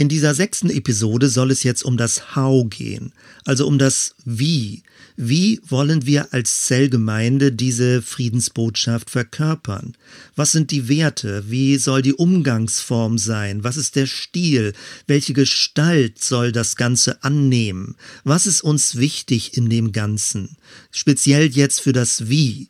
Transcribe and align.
In 0.00 0.08
dieser 0.08 0.32
sechsten 0.32 0.70
Episode 0.70 1.28
soll 1.28 1.50
es 1.50 1.64
jetzt 1.64 1.84
um 1.84 1.96
das 1.96 2.36
How 2.36 2.70
gehen, 2.70 3.12
also 3.44 3.66
um 3.66 3.80
das 3.80 4.14
Wie. 4.24 4.84
Wie 5.16 5.60
wollen 5.66 6.06
wir 6.06 6.32
als 6.32 6.66
Zellgemeinde 6.66 7.50
diese 7.50 8.00
Friedensbotschaft 8.00 9.10
verkörpern? 9.10 9.96
Was 10.36 10.52
sind 10.52 10.70
die 10.70 10.88
Werte? 10.88 11.50
Wie 11.50 11.78
soll 11.78 12.02
die 12.02 12.14
Umgangsform 12.14 13.18
sein? 13.18 13.64
Was 13.64 13.76
ist 13.76 13.96
der 13.96 14.06
Stil? 14.06 14.72
Welche 15.08 15.32
Gestalt 15.32 16.22
soll 16.22 16.52
das 16.52 16.76
Ganze 16.76 17.24
annehmen? 17.24 17.96
Was 18.22 18.46
ist 18.46 18.62
uns 18.62 18.98
wichtig 18.98 19.56
in 19.56 19.68
dem 19.68 19.90
Ganzen? 19.90 20.58
Speziell 20.92 21.48
jetzt 21.48 21.80
für 21.80 21.92
das 21.92 22.28
Wie. 22.28 22.68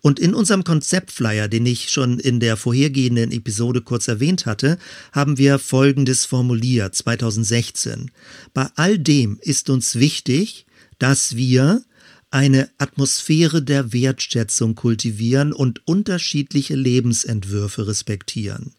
Und 0.00 0.18
in 0.18 0.34
unserem 0.34 0.64
Konzeptflyer, 0.64 1.48
den 1.48 1.66
ich 1.66 1.90
schon 1.90 2.18
in 2.18 2.40
der 2.40 2.56
vorhergehenden 2.56 3.32
Episode 3.32 3.80
kurz 3.82 4.08
erwähnt 4.08 4.46
hatte, 4.46 4.78
haben 5.12 5.38
wir 5.38 5.58
Folgendes 5.58 6.24
formuliert 6.24 6.94
2016. 6.94 8.10
Bei 8.54 8.68
all 8.76 8.98
dem 8.98 9.38
ist 9.40 9.70
uns 9.70 9.96
wichtig, 9.96 10.66
dass 10.98 11.36
wir 11.36 11.82
eine 12.30 12.68
Atmosphäre 12.78 13.62
der 13.62 13.92
Wertschätzung 13.92 14.74
kultivieren 14.74 15.52
und 15.52 15.86
unterschiedliche 15.86 16.74
Lebensentwürfe 16.74 17.86
respektieren. 17.86 18.74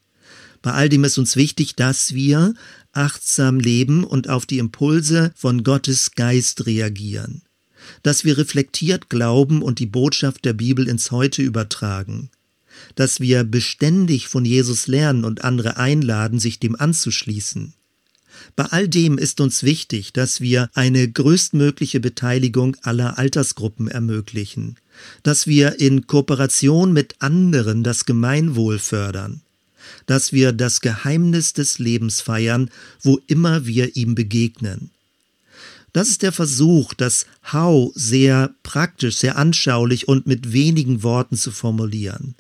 Bei 0.62 0.72
all 0.74 0.90
dem 0.90 1.04
ist 1.04 1.18
uns 1.18 1.36
wichtig, 1.36 1.76
dass 1.76 2.14
wir 2.14 2.54
achtsam 2.92 3.60
leben 3.60 4.04
und 4.04 4.28
auf 4.28 4.46
die 4.46 4.58
Impulse 4.58 5.32
von 5.36 5.64
Gottes 5.64 6.12
Geist 6.12 6.66
reagieren 6.66 7.47
dass 8.04 8.26
wir 8.26 8.38
reflektiert 8.38 9.10
glauben 9.10 9.62
und 9.62 9.80
die 9.80 9.86
Botschaft 9.86 10.46
der 10.46 10.54
Bibel 10.54 10.88
ins 10.88 11.12
Heute 11.12 11.42
übertragen, 11.42 12.30
dass 12.96 13.20
wir 13.20 13.44
beständig 13.44 14.28
von 14.28 14.46
Jesus 14.46 14.88
lernen 14.88 15.26
und 15.26 15.44
andere 15.44 15.78
einladen, 15.78 16.40
sich 16.40 16.60
dem 16.60 16.76
anzuschließen. 16.76 17.74
Bei 18.56 18.66
all 18.66 18.88
dem 18.88 19.18
ist 19.18 19.42
uns 19.42 19.64
wichtig, 19.64 20.14
dass 20.14 20.42
wir 20.42 20.70
eine 20.74 21.10
größtmögliche 21.10 22.00
Beteiligung 22.00 22.76
aller 22.82 23.18
Altersgruppen 23.18 23.88
ermöglichen, 23.88 24.78
dass 25.24 25.48
wir 25.48 25.80
in 25.80 26.08
Kooperation 26.08 26.94
mit 26.94 27.16
anderen 27.20 27.84
das 27.84 28.06
Gemeinwohl 28.06 28.80
fördern, 28.80 29.42
dass 30.06 30.34
wir 30.34 30.52
das 30.52 30.82
Geheimnis 30.82 31.54
des 31.54 31.80
Lebens 31.80 32.22
feiern, 32.22 32.70
wo 33.02 33.20
immer 33.28 33.66
wir 33.66 33.96
ihm 33.96 34.16
begegnen, 34.16 34.92
das 35.98 36.10
ist 36.10 36.22
der 36.22 36.32
Versuch, 36.32 36.94
das 36.94 37.26
How 37.52 37.92
sehr 37.96 38.54
praktisch, 38.62 39.18
sehr 39.18 39.36
anschaulich 39.36 40.08
und 40.08 40.28
mit 40.28 40.54
wenigen 40.54 41.02
Worten 41.02 41.36
zu 41.36 41.50
formulieren. 41.50 42.36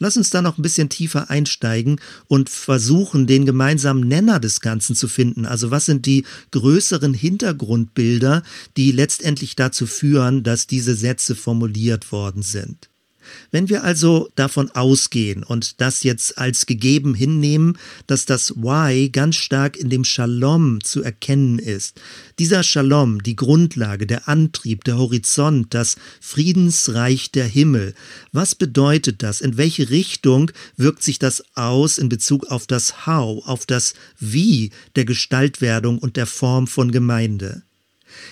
Lass 0.00 0.16
uns 0.16 0.30
da 0.30 0.42
noch 0.42 0.58
ein 0.58 0.62
bisschen 0.62 0.88
tiefer 0.88 1.30
einsteigen 1.30 2.00
und 2.26 2.50
versuchen, 2.50 3.28
den 3.28 3.46
gemeinsamen 3.46 4.08
Nenner 4.08 4.40
des 4.40 4.60
Ganzen 4.60 4.96
zu 4.96 5.06
finden. 5.06 5.46
Also 5.46 5.70
was 5.70 5.86
sind 5.86 6.04
die 6.06 6.24
größeren 6.50 7.14
Hintergrundbilder, 7.14 8.42
die 8.76 8.90
letztendlich 8.90 9.54
dazu 9.54 9.86
führen, 9.86 10.42
dass 10.42 10.66
diese 10.66 10.96
Sätze 10.96 11.36
formuliert 11.36 12.10
worden 12.10 12.42
sind. 12.42 12.88
Wenn 13.50 13.68
wir 13.68 13.84
also 13.84 14.28
davon 14.34 14.70
ausgehen 14.70 15.42
und 15.42 15.80
das 15.80 16.02
jetzt 16.02 16.38
als 16.38 16.66
gegeben 16.66 17.14
hinnehmen, 17.14 17.78
dass 18.06 18.26
das 18.26 18.56
Why 18.56 19.10
ganz 19.10 19.36
stark 19.36 19.76
in 19.76 19.90
dem 19.90 20.04
Shalom 20.04 20.82
zu 20.82 21.02
erkennen 21.02 21.58
ist, 21.58 22.00
dieser 22.38 22.62
Shalom, 22.62 23.22
die 23.22 23.36
Grundlage, 23.36 24.06
der 24.06 24.28
Antrieb, 24.28 24.84
der 24.84 24.98
Horizont, 24.98 25.74
das 25.74 25.96
Friedensreich 26.20 27.30
der 27.30 27.46
Himmel, 27.46 27.94
was 28.32 28.54
bedeutet 28.54 29.22
das? 29.22 29.40
In 29.40 29.56
welche 29.56 29.90
Richtung 29.90 30.50
wirkt 30.76 31.02
sich 31.02 31.18
das 31.18 31.44
aus 31.54 31.98
in 31.98 32.08
Bezug 32.08 32.46
auf 32.46 32.66
das 32.66 33.06
How, 33.06 33.46
auf 33.46 33.66
das 33.66 33.94
Wie 34.18 34.70
der 34.94 35.04
Gestaltwerdung 35.04 35.98
und 35.98 36.16
der 36.16 36.26
Form 36.26 36.66
von 36.66 36.92
Gemeinde? 36.92 37.65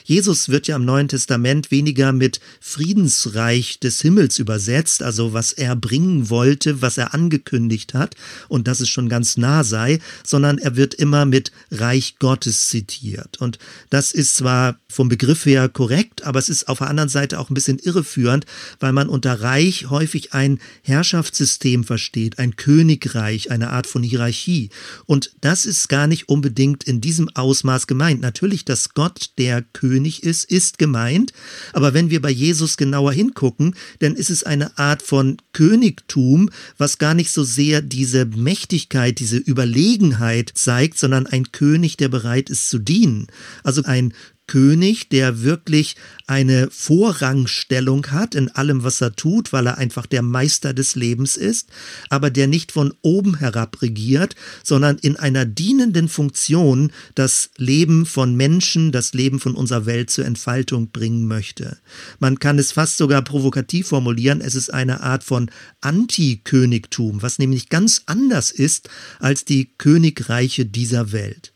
Jesus 0.04 0.48
wird 0.48 0.66
ja 0.66 0.76
im 0.76 0.84
Neuen 0.84 1.08
Testament 1.08 1.70
weniger 1.70 2.12
mit 2.12 2.40
Friedensreich 2.60 3.80
des 3.80 4.00
Himmels 4.00 4.38
übersetzt, 4.38 5.02
also 5.02 5.32
was 5.32 5.52
er 5.52 5.76
bringen 5.76 6.30
wollte, 6.30 6.82
was 6.82 6.98
er 6.98 7.14
angekündigt 7.14 7.94
hat 7.94 8.14
und 8.48 8.68
dass 8.68 8.80
es 8.80 8.88
schon 8.88 9.08
ganz 9.08 9.36
nah 9.36 9.64
sei, 9.64 9.98
sondern 10.24 10.58
er 10.58 10.76
wird 10.76 10.94
immer 10.94 11.24
mit 11.24 11.52
Reich 11.70 12.16
Gottes 12.18 12.68
zitiert. 12.68 13.40
Und 13.40 13.58
das 13.90 14.12
ist 14.12 14.36
zwar 14.36 14.78
vom 14.88 15.08
Begriff 15.08 15.46
her 15.46 15.68
korrekt, 15.68 16.24
aber 16.24 16.38
es 16.38 16.48
ist 16.48 16.68
auf 16.68 16.78
der 16.78 16.88
anderen 16.88 17.08
Seite 17.08 17.38
auch 17.38 17.50
ein 17.50 17.54
bisschen 17.54 17.78
irreführend, 17.78 18.46
weil 18.80 18.92
man 18.92 19.08
unter 19.08 19.40
Reich 19.40 19.90
häufig 19.90 20.32
ein 20.32 20.60
Herrschaftssystem 20.82 21.84
versteht, 21.84 22.38
ein 22.38 22.56
Königreich, 22.56 23.50
eine 23.50 23.70
Art 23.70 23.86
von 23.86 24.02
Hierarchie. 24.02 24.70
Und 25.06 25.32
das 25.40 25.66
ist 25.66 25.88
gar 25.88 26.06
nicht 26.06 26.28
unbedingt 26.28 26.84
in 26.84 27.00
diesem 27.00 27.28
Ausmaß 27.34 27.86
gemeint. 27.86 28.20
Natürlich, 28.20 28.64
dass 28.64 28.94
Gott 28.94 29.30
der 29.38 29.62
König 29.74 30.22
ist, 30.22 30.50
ist 30.50 30.78
gemeint. 30.78 31.34
Aber 31.74 31.92
wenn 31.92 32.08
wir 32.08 32.22
bei 32.22 32.30
Jesus 32.30 32.78
genauer 32.78 33.12
hingucken, 33.12 33.74
dann 33.98 34.14
ist 34.14 34.30
es 34.30 34.42
eine 34.42 34.78
Art 34.78 35.02
von 35.02 35.36
Königtum, 35.52 36.48
was 36.78 36.96
gar 36.96 37.12
nicht 37.12 37.30
so 37.30 37.44
sehr 37.44 37.82
diese 37.82 38.24
Mächtigkeit, 38.24 39.18
diese 39.18 39.36
Überlegenheit 39.36 40.52
zeigt, 40.54 40.98
sondern 40.98 41.26
ein 41.26 41.52
König, 41.52 41.98
der 41.98 42.08
bereit 42.08 42.48
ist 42.48 42.70
zu 42.70 42.78
dienen. 42.78 43.26
Also 43.62 43.82
ein 43.82 44.14
König, 44.46 45.08
der 45.08 45.42
wirklich 45.42 45.96
eine 46.26 46.68
Vorrangstellung 46.70 48.06
hat 48.08 48.34
in 48.34 48.50
allem, 48.50 48.84
was 48.84 49.00
er 49.00 49.16
tut, 49.16 49.52
weil 49.52 49.66
er 49.66 49.78
einfach 49.78 50.06
der 50.06 50.22
Meister 50.22 50.74
des 50.74 50.94
Lebens 50.94 51.36
ist, 51.36 51.70
aber 52.10 52.30
der 52.30 52.46
nicht 52.46 52.72
von 52.72 52.92
oben 53.02 53.38
herab 53.38 53.80
regiert, 53.82 54.36
sondern 54.62 54.98
in 54.98 55.16
einer 55.16 55.44
dienenden 55.46 56.08
Funktion 56.08 56.92
das 57.14 57.50
Leben 57.56 58.06
von 58.06 58.36
Menschen, 58.36 58.92
das 58.92 59.14
Leben 59.14 59.40
von 59.40 59.54
unserer 59.54 59.86
Welt 59.86 60.10
zur 60.10 60.26
Entfaltung 60.26 60.90
bringen 60.90 61.26
möchte. 61.26 61.78
Man 62.18 62.38
kann 62.38 62.58
es 62.58 62.72
fast 62.72 62.98
sogar 62.98 63.22
provokativ 63.22 63.88
formulieren, 63.88 64.40
es 64.40 64.54
ist 64.54 64.72
eine 64.72 65.00
Art 65.00 65.24
von 65.24 65.50
Antikönigtum, 65.80 67.22
was 67.22 67.38
nämlich 67.38 67.70
ganz 67.70 68.02
anders 68.06 68.50
ist 68.50 68.90
als 69.20 69.44
die 69.44 69.70
Königreiche 69.78 70.66
dieser 70.66 71.12
Welt. 71.12 71.53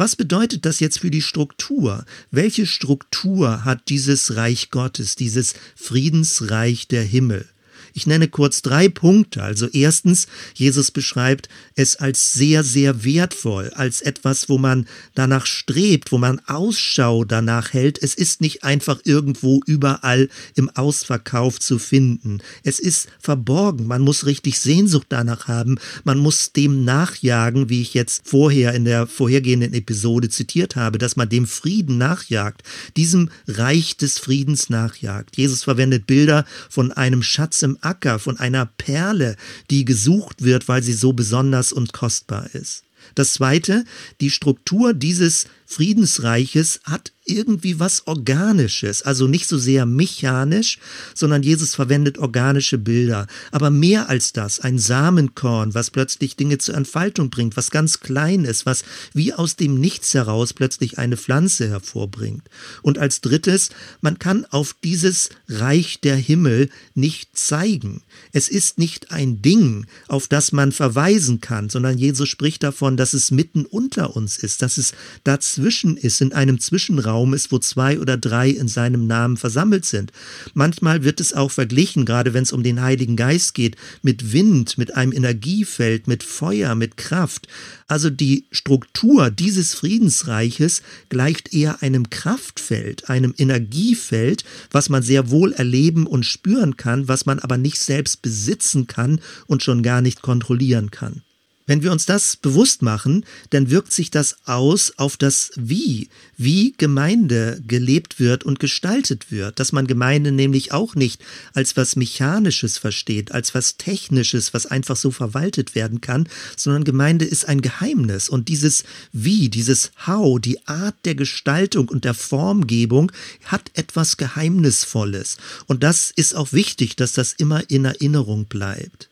Was 0.00 0.16
bedeutet 0.16 0.64
das 0.64 0.80
jetzt 0.80 1.00
für 1.00 1.10
die 1.10 1.20
Struktur? 1.20 2.06
Welche 2.30 2.64
Struktur 2.64 3.66
hat 3.66 3.90
dieses 3.90 4.34
Reich 4.34 4.70
Gottes, 4.70 5.14
dieses 5.14 5.52
Friedensreich 5.76 6.88
der 6.88 7.02
Himmel? 7.02 7.46
Ich 7.94 8.06
nenne 8.06 8.28
kurz 8.28 8.62
drei 8.62 8.88
Punkte. 8.88 9.42
Also 9.42 9.66
erstens, 9.68 10.26
Jesus 10.54 10.90
beschreibt 10.90 11.48
es 11.74 11.96
als 11.96 12.32
sehr, 12.32 12.64
sehr 12.64 13.04
wertvoll, 13.04 13.70
als 13.74 14.00
etwas, 14.00 14.48
wo 14.48 14.58
man 14.58 14.86
danach 15.14 15.46
strebt, 15.46 16.12
wo 16.12 16.18
man 16.18 16.40
Ausschau 16.46 17.24
danach 17.24 17.72
hält. 17.72 18.02
Es 18.02 18.14
ist 18.14 18.40
nicht 18.40 18.64
einfach 18.64 19.00
irgendwo 19.04 19.60
überall 19.66 20.28
im 20.54 20.70
Ausverkauf 20.70 21.58
zu 21.58 21.78
finden. 21.78 22.38
Es 22.62 22.78
ist 22.78 23.08
verborgen. 23.18 23.86
Man 23.86 24.02
muss 24.02 24.26
richtig 24.26 24.58
Sehnsucht 24.58 25.06
danach 25.08 25.48
haben. 25.48 25.78
Man 26.04 26.18
muss 26.18 26.52
dem 26.52 26.84
nachjagen, 26.84 27.68
wie 27.68 27.82
ich 27.82 27.94
jetzt 27.94 28.22
vorher 28.24 28.74
in 28.74 28.84
der 28.84 29.06
vorhergehenden 29.06 29.74
Episode 29.74 30.28
zitiert 30.28 30.76
habe, 30.76 30.98
dass 30.98 31.16
man 31.16 31.28
dem 31.28 31.46
Frieden 31.46 31.98
nachjagt, 31.98 32.62
diesem 32.96 33.30
Reich 33.46 33.96
des 33.96 34.18
Friedens 34.18 34.70
nachjagt. 34.70 35.36
Jesus 35.36 35.64
verwendet 35.64 36.06
Bilder 36.06 36.44
von 36.68 36.92
einem 36.92 37.22
Schatz 37.22 37.62
im 37.62 37.76
Acker, 37.82 38.18
von 38.18 38.38
einer 38.38 38.66
Perle, 38.66 39.36
die 39.70 39.84
gesucht 39.84 40.42
wird, 40.42 40.68
weil 40.68 40.82
sie 40.82 40.92
so 40.92 41.12
besonders 41.12 41.72
und 41.72 41.92
kostbar 41.92 42.48
ist. 42.54 42.84
Das 43.14 43.32
zweite, 43.34 43.84
die 44.20 44.30
Struktur 44.30 44.94
dieses 44.94 45.46
Friedensreiches 45.70 46.80
hat 46.82 47.12
irgendwie 47.24 47.78
was 47.78 48.08
Organisches, 48.08 49.02
also 49.02 49.28
nicht 49.28 49.46
so 49.46 49.56
sehr 49.56 49.86
mechanisch, 49.86 50.78
sondern 51.14 51.44
Jesus 51.44 51.76
verwendet 51.76 52.18
organische 52.18 52.76
Bilder. 52.76 53.28
Aber 53.52 53.70
mehr 53.70 54.08
als 54.08 54.32
das, 54.32 54.58
ein 54.58 54.80
Samenkorn, 54.80 55.72
was 55.72 55.92
plötzlich 55.92 56.34
Dinge 56.34 56.58
zur 56.58 56.74
Entfaltung 56.74 57.30
bringt, 57.30 57.56
was 57.56 57.70
ganz 57.70 58.00
klein 58.00 58.44
ist, 58.44 58.66
was 58.66 58.82
wie 59.12 59.32
aus 59.32 59.54
dem 59.54 59.78
Nichts 59.78 60.12
heraus 60.12 60.54
plötzlich 60.54 60.98
eine 60.98 61.16
Pflanze 61.16 61.68
hervorbringt. 61.68 62.42
Und 62.82 62.98
als 62.98 63.20
drittes, 63.20 63.70
man 64.00 64.18
kann 64.18 64.46
auf 64.46 64.74
dieses 64.82 65.28
Reich 65.48 66.00
der 66.00 66.16
Himmel 66.16 66.68
nicht 66.94 67.38
zeigen. 67.38 68.02
Es 68.32 68.48
ist 68.48 68.78
nicht 68.78 69.12
ein 69.12 69.40
Ding, 69.40 69.86
auf 70.08 70.26
das 70.26 70.50
man 70.50 70.72
verweisen 70.72 71.40
kann, 71.40 71.70
sondern 71.70 71.96
Jesus 71.96 72.28
spricht 72.28 72.64
davon, 72.64 72.96
dass 72.96 73.12
es 73.12 73.30
mitten 73.30 73.66
unter 73.66 74.16
uns 74.16 74.36
ist, 74.38 74.62
dass 74.62 74.76
es 74.76 74.94
dazwischen 75.22 75.59
dazwischen 75.60 75.96
ist, 75.98 76.20
in 76.22 76.32
einem 76.32 76.58
Zwischenraum 76.58 77.34
ist, 77.34 77.52
wo 77.52 77.58
zwei 77.58 78.00
oder 78.00 78.16
drei 78.16 78.48
in 78.48 78.66
seinem 78.66 79.06
Namen 79.06 79.36
versammelt 79.36 79.84
sind. 79.84 80.10
Manchmal 80.54 81.04
wird 81.04 81.20
es 81.20 81.34
auch 81.34 81.50
verglichen, 81.50 82.06
gerade 82.06 82.32
wenn 82.32 82.44
es 82.44 82.52
um 82.52 82.62
den 82.62 82.80
Heiligen 82.80 83.14
Geist 83.14 83.54
geht, 83.54 83.76
mit 84.02 84.32
Wind, 84.32 84.78
mit 84.78 84.96
einem 84.96 85.12
Energiefeld, 85.12 86.08
mit 86.08 86.22
Feuer, 86.22 86.74
mit 86.74 86.96
Kraft. 86.96 87.46
Also 87.88 88.08
die 88.08 88.46
Struktur 88.50 89.30
dieses 89.30 89.74
Friedensreiches 89.74 90.82
gleicht 91.10 91.52
eher 91.52 91.82
einem 91.82 92.08
Kraftfeld, 92.08 93.10
einem 93.10 93.34
Energiefeld, 93.36 94.44
was 94.70 94.88
man 94.88 95.02
sehr 95.02 95.30
wohl 95.30 95.52
erleben 95.52 96.06
und 96.06 96.24
spüren 96.24 96.78
kann, 96.78 97.06
was 97.06 97.26
man 97.26 97.38
aber 97.38 97.58
nicht 97.58 97.78
selbst 97.78 98.22
besitzen 98.22 98.86
kann 98.86 99.20
und 99.46 99.62
schon 99.62 99.82
gar 99.82 100.00
nicht 100.00 100.22
kontrollieren 100.22 100.90
kann. 100.90 101.22
Wenn 101.70 101.84
wir 101.84 101.92
uns 101.92 102.04
das 102.04 102.36
bewusst 102.36 102.82
machen, 102.82 103.24
dann 103.50 103.70
wirkt 103.70 103.92
sich 103.92 104.10
das 104.10 104.38
aus 104.44 104.92
auf 104.96 105.16
das 105.16 105.52
Wie, 105.54 106.08
wie 106.36 106.74
Gemeinde 106.76 107.62
gelebt 107.64 108.18
wird 108.18 108.42
und 108.42 108.58
gestaltet 108.58 109.30
wird, 109.30 109.60
dass 109.60 109.70
man 109.70 109.86
Gemeinde 109.86 110.32
nämlich 110.32 110.72
auch 110.72 110.96
nicht 110.96 111.22
als 111.54 111.76
was 111.76 111.94
Mechanisches 111.94 112.76
versteht, 112.76 113.30
als 113.30 113.54
was 113.54 113.76
Technisches, 113.76 114.52
was 114.52 114.66
einfach 114.66 114.96
so 114.96 115.12
verwaltet 115.12 115.76
werden 115.76 116.00
kann, 116.00 116.28
sondern 116.56 116.82
Gemeinde 116.82 117.24
ist 117.24 117.46
ein 117.46 117.62
Geheimnis. 117.62 118.28
Und 118.28 118.48
dieses 118.48 118.82
Wie, 119.12 119.48
dieses 119.48 119.92
How, 120.08 120.40
die 120.40 120.66
Art 120.66 120.96
der 121.04 121.14
Gestaltung 121.14 121.88
und 121.88 122.04
der 122.04 122.14
Formgebung 122.14 123.12
hat 123.44 123.70
etwas 123.74 124.16
Geheimnisvolles. 124.16 125.36
Und 125.68 125.84
das 125.84 126.10
ist 126.10 126.34
auch 126.34 126.52
wichtig, 126.52 126.96
dass 126.96 127.12
das 127.12 127.32
immer 127.32 127.70
in 127.70 127.84
Erinnerung 127.84 128.46
bleibt. 128.46 129.09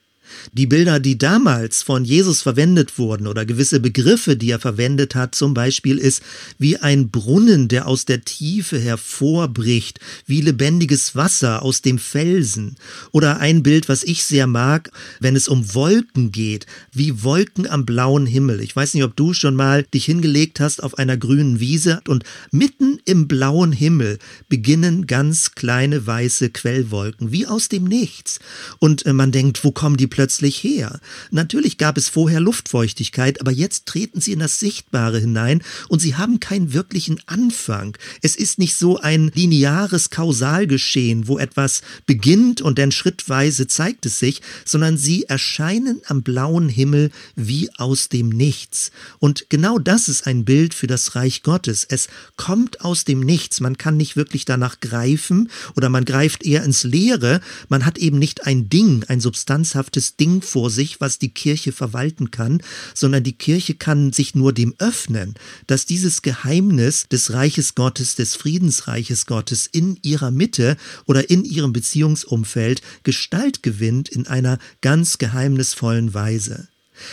Die 0.52 0.66
Bilder, 0.66 1.00
die 1.00 1.18
damals 1.18 1.82
von 1.82 2.04
Jesus 2.04 2.42
verwendet 2.42 2.98
wurden 2.98 3.26
oder 3.26 3.44
gewisse 3.46 3.80
Begriffe, 3.80 4.36
die 4.36 4.50
er 4.50 4.60
verwendet 4.60 5.14
hat, 5.14 5.34
zum 5.34 5.54
Beispiel 5.54 5.98
ist 5.98 6.22
wie 6.58 6.76
ein 6.76 7.10
Brunnen, 7.10 7.68
der 7.68 7.86
aus 7.86 8.04
der 8.04 8.22
Tiefe 8.22 8.78
hervorbricht, 8.78 10.00
wie 10.26 10.40
lebendiges 10.40 11.14
Wasser 11.16 11.62
aus 11.62 11.82
dem 11.82 11.98
Felsen. 11.98 12.76
Oder 13.12 13.38
ein 13.38 13.62
Bild, 13.62 13.88
was 13.88 14.04
ich 14.04 14.24
sehr 14.24 14.46
mag, 14.46 14.90
wenn 15.20 15.36
es 15.36 15.48
um 15.48 15.74
Wolken 15.74 16.32
geht, 16.32 16.66
wie 16.92 17.22
Wolken 17.22 17.66
am 17.68 17.86
blauen 17.86 18.26
Himmel. 18.26 18.60
Ich 18.60 18.74
weiß 18.74 18.94
nicht, 18.94 19.04
ob 19.04 19.16
du 19.16 19.34
schon 19.34 19.54
mal 19.54 19.84
dich 19.94 20.04
hingelegt 20.04 20.60
hast 20.60 20.82
auf 20.82 20.98
einer 20.98 21.16
grünen 21.16 21.60
Wiese 21.60 22.00
und 22.06 22.24
mitten 22.50 23.00
im 23.04 23.28
blauen 23.28 23.72
Himmel 23.72 24.18
beginnen 24.48 25.06
ganz 25.06 25.52
kleine 25.52 26.06
weiße 26.06 26.50
Quellwolken, 26.50 27.32
wie 27.32 27.46
aus 27.46 27.68
dem 27.68 27.84
Nichts. 27.84 28.38
Und 28.78 29.06
äh, 29.06 29.12
man 29.12 29.32
denkt, 29.32 29.64
wo 29.64 29.72
kommen 29.72 29.96
die 29.96 30.06
plötzlich 30.18 30.64
her? 30.64 30.98
Natürlich 31.30 31.78
gab 31.78 31.96
es 31.96 32.08
vorher 32.08 32.40
Luftfeuchtigkeit, 32.40 33.40
aber 33.40 33.52
jetzt 33.52 33.86
treten 33.86 34.20
sie 34.20 34.32
in 34.32 34.40
das 34.40 34.58
Sichtbare 34.58 35.20
hinein 35.20 35.62
und 35.86 36.00
sie 36.00 36.16
haben 36.16 36.40
keinen 36.40 36.72
wirklichen 36.72 37.20
Anfang. 37.26 37.96
Es 38.20 38.34
ist 38.34 38.58
nicht 38.58 38.74
so 38.74 38.98
ein 38.98 39.30
lineares 39.32 40.10
Kausalgeschehen, 40.10 41.28
wo 41.28 41.38
etwas 41.38 41.82
beginnt 42.04 42.60
und 42.60 42.80
dann 42.80 42.90
schrittweise 42.90 43.68
zeigt 43.68 44.06
es 44.06 44.18
sich, 44.18 44.42
sondern 44.64 44.96
sie 44.96 45.22
erscheinen 45.22 46.00
am 46.06 46.24
blauen 46.24 46.68
Himmel 46.68 47.12
wie 47.36 47.70
aus 47.76 48.08
dem 48.08 48.28
Nichts. 48.28 48.90
Und 49.20 49.46
genau 49.50 49.78
das 49.78 50.08
ist 50.08 50.26
ein 50.26 50.44
Bild 50.44 50.74
für 50.74 50.88
das 50.88 51.14
Reich 51.14 51.44
Gottes. 51.44 51.86
Es 51.88 52.08
kommt 52.34 52.80
aus 52.80 53.04
dem 53.04 53.20
Nichts. 53.20 53.60
Man 53.60 53.78
kann 53.78 53.96
nicht 53.96 54.16
wirklich 54.16 54.44
danach 54.44 54.80
greifen 54.80 55.48
oder 55.76 55.88
man 55.90 56.04
greift 56.04 56.44
eher 56.44 56.64
ins 56.64 56.82
Leere. 56.82 57.40
Man 57.68 57.86
hat 57.86 57.98
eben 57.98 58.18
nicht 58.18 58.48
ein 58.48 58.68
Ding, 58.68 59.04
ein 59.06 59.20
substanzhaftes 59.20 60.07
Ding 60.16 60.42
vor 60.42 60.70
sich, 60.70 61.00
was 61.00 61.18
die 61.18 61.30
Kirche 61.30 61.72
verwalten 61.72 62.30
kann, 62.30 62.62
sondern 62.94 63.22
die 63.22 63.36
Kirche 63.36 63.74
kann 63.74 64.12
sich 64.12 64.34
nur 64.34 64.52
dem 64.52 64.74
öffnen, 64.78 65.34
dass 65.66 65.86
dieses 65.86 66.22
Geheimnis 66.22 67.08
des 67.08 67.32
Reiches 67.32 67.74
Gottes, 67.74 68.14
des 68.14 68.36
Friedensreiches 68.36 69.26
Gottes 69.26 69.66
in 69.66 69.98
ihrer 70.02 70.30
Mitte 70.30 70.76
oder 71.06 71.30
in 71.30 71.44
ihrem 71.44 71.72
Beziehungsumfeld 71.72 72.82
Gestalt 73.02 73.62
gewinnt 73.62 74.08
in 74.08 74.26
einer 74.26 74.58
ganz 74.80 75.18
geheimnisvollen 75.18 76.14
Weise. 76.14 76.68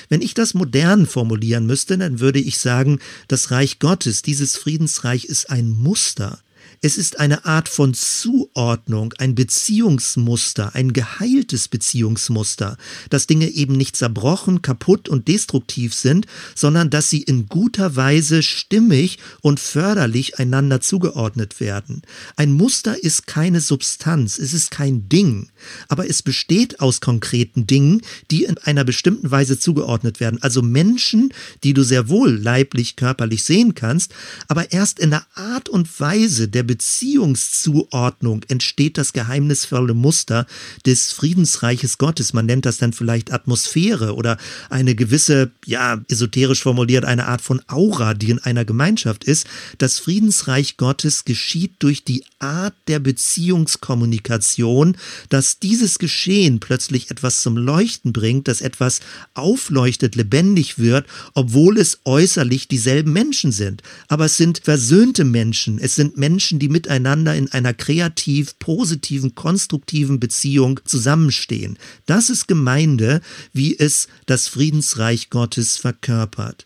Wenn 0.10 0.22
ich 0.22 0.34
das 0.34 0.54
modern 0.54 1.06
formulieren 1.06 1.66
müsste, 1.66 1.98
dann 1.98 2.20
würde 2.20 2.40
ich 2.40 2.58
sagen, 2.58 3.00
das 3.28 3.52
Reich 3.52 3.80
Gottes, 3.80 4.22
dieses 4.22 4.58
Friedensreich 4.58 5.26
ist 5.26 5.50
ein 5.50 5.70
Muster, 5.70 6.40
es 6.86 7.00
ist 7.00 7.20
eine 7.20 7.46
Art 7.46 7.68
von 7.68 7.96
Zuordnung, 7.96 9.12
ein 9.18 9.34
Beziehungsmuster, 9.34 10.76
ein 10.76 10.94
geheiltes 10.94 11.68
Beziehungsmuster, 11.68 12.78
dass 13.10 13.26
Dinge 13.26 13.50
eben 13.50 13.74
nicht 13.76 13.96
zerbrochen, 13.96 14.62
kaputt 14.62 15.10
und 15.10 15.28
destruktiv 15.28 15.96
sind, 15.96 16.28
sondern 16.54 16.92
dass 16.92 17.10
sie 17.10 17.24
in 17.24 17.48
guter 17.48 17.96
Weise 17.96 18.44
stimmig 18.44 19.18
und 19.42 19.60
förderlich 19.60 20.38
einander 20.38 20.80
zugeordnet 20.80 21.60
werden. 21.60 22.04
Ein 22.36 22.52
Muster 22.52 23.04
ist 23.04 23.26
keine 23.26 23.62
Substanz, 23.62 24.38
es 24.38 24.54
ist 24.54 24.70
kein 24.70 25.10
Ding, 25.10 25.50
aber 25.88 26.08
es 26.08 26.22
besteht 26.22 26.82
aus 26.82 27.02
konkreten 27.02 27.66
Dingen, 27.66 28.04
die 28.30 28.44
in 28.44 28.60
einer 28.60 28.84
bestimmten 28.84 29.32
Weise 29.32 29.58
zugeordnet 29.58 30.20
werden. 30.20 30.40
Also 30.44 30.62
Menschen, 30.62 31.34
die 31.64 31.74
du 31.74 31.82
sehr 31.82 32.10
wohl 32.10 32.30
leiblich, 32.30 32.96
körperlich 32.96 33.44
sehen 33.44 33.74
kannst, 33.74 34.14
aber 34.48 34.72
erst 34.72 35.00
in 35.00 35.10
der 35.10 35.26
Art 35.34 35.68
und 35.68 36.00
Weise 36.00 36.48
der 36.48 36.75
Beziehungszuordnung 36.76 38.44
entsteht 38.50 38.98
das 38.98 39.14
geheimnisvolle 39.14 39.94
Muster 39.94 40.46
des 40.86 41.14
Friedensreiches 41.14 41.98
Gottes. 41.98 42.34
Man 42.34 42.48
nennt 42.48 42.66
das 42.66 42.80
dann 42.80 42.92
vielleicht 42.92 43.32
Atmosphäre 43.32 44.14
oder 44.14 44.38
eine 44.70 44.94
gewisse, 44.94 45.52
ja, 45.66 46.04
esoterisch 46.10 46.64
formuliert, 46.64 47.06
eine 47.06 47.28
Art 47.28 47.42
von 47.42 47.62
Aura, 47.68 48.14
die 48.14 48.30
in 48.30 48.40
einer 48.40 48.66
Gemeinschaft 48.66 49.24
ist. 49.24 49.48
Das 49.78 50.00
Friedensreich 50.00 50.76
Gottes 50.76 51.24
geschieht 51.24 51.76
durch 51.80 52.04
die 52.04 52.26
Art 52.40 52.74
der 52.90 53.00
Beziehungskommunikation, 53.00 54.98
dass 55.30 55.60
dieses 55.60 55.98
Geschehen 55.98 56.60
plötzlich 56.60 57.10
etwas 57.10 57.42
zum 57.42 57.56
Leuchten 57.56 58.12
bringt, 58.12 58.50
dass 58.50 58.60
etwas 58.60 59.00
aufleuchtet, 59.34 60.16
lebendig 60.16 60.78
wird, 60.78 61.06
obwohl 61.36 61.78
es 61.78 62.00
äußerlich 62.04 62.68
dieselben 62.68 63.14
Menschen 63.14 63.54
sind. 63.54 63.82
Aber 64.10 64.26
es 64.26 64.36
sind 64.36 64.60
versöhnte 64.62 65.24
Menschen, 65.24 65.80
es 65.80 65.96
sind 65.96 66.18
Menschen, 66.18 66.55
Menschen, 66.56 66.60
die 66.60 66.70
miteinander 66.70 67.36
in 67.36 67.52
einer 67.52 67.74
kreativ, 67.74 68.58
positiven, 68.60 69.36
konstruktiven 69.36 70.20
Beziehung 70.20 70.80
zusammenstehen. 70.86 71.78
Das 72.06 72.30
ist 72.30 72.48
Gemeinde, 72.48 73.22
wie 73.54 73.78
es 73.78 74.08
das 74.26 74.48
Friedensreich 74.48 75.30
Gottes 75.30 75.78
verkörpert. 75.78 76.66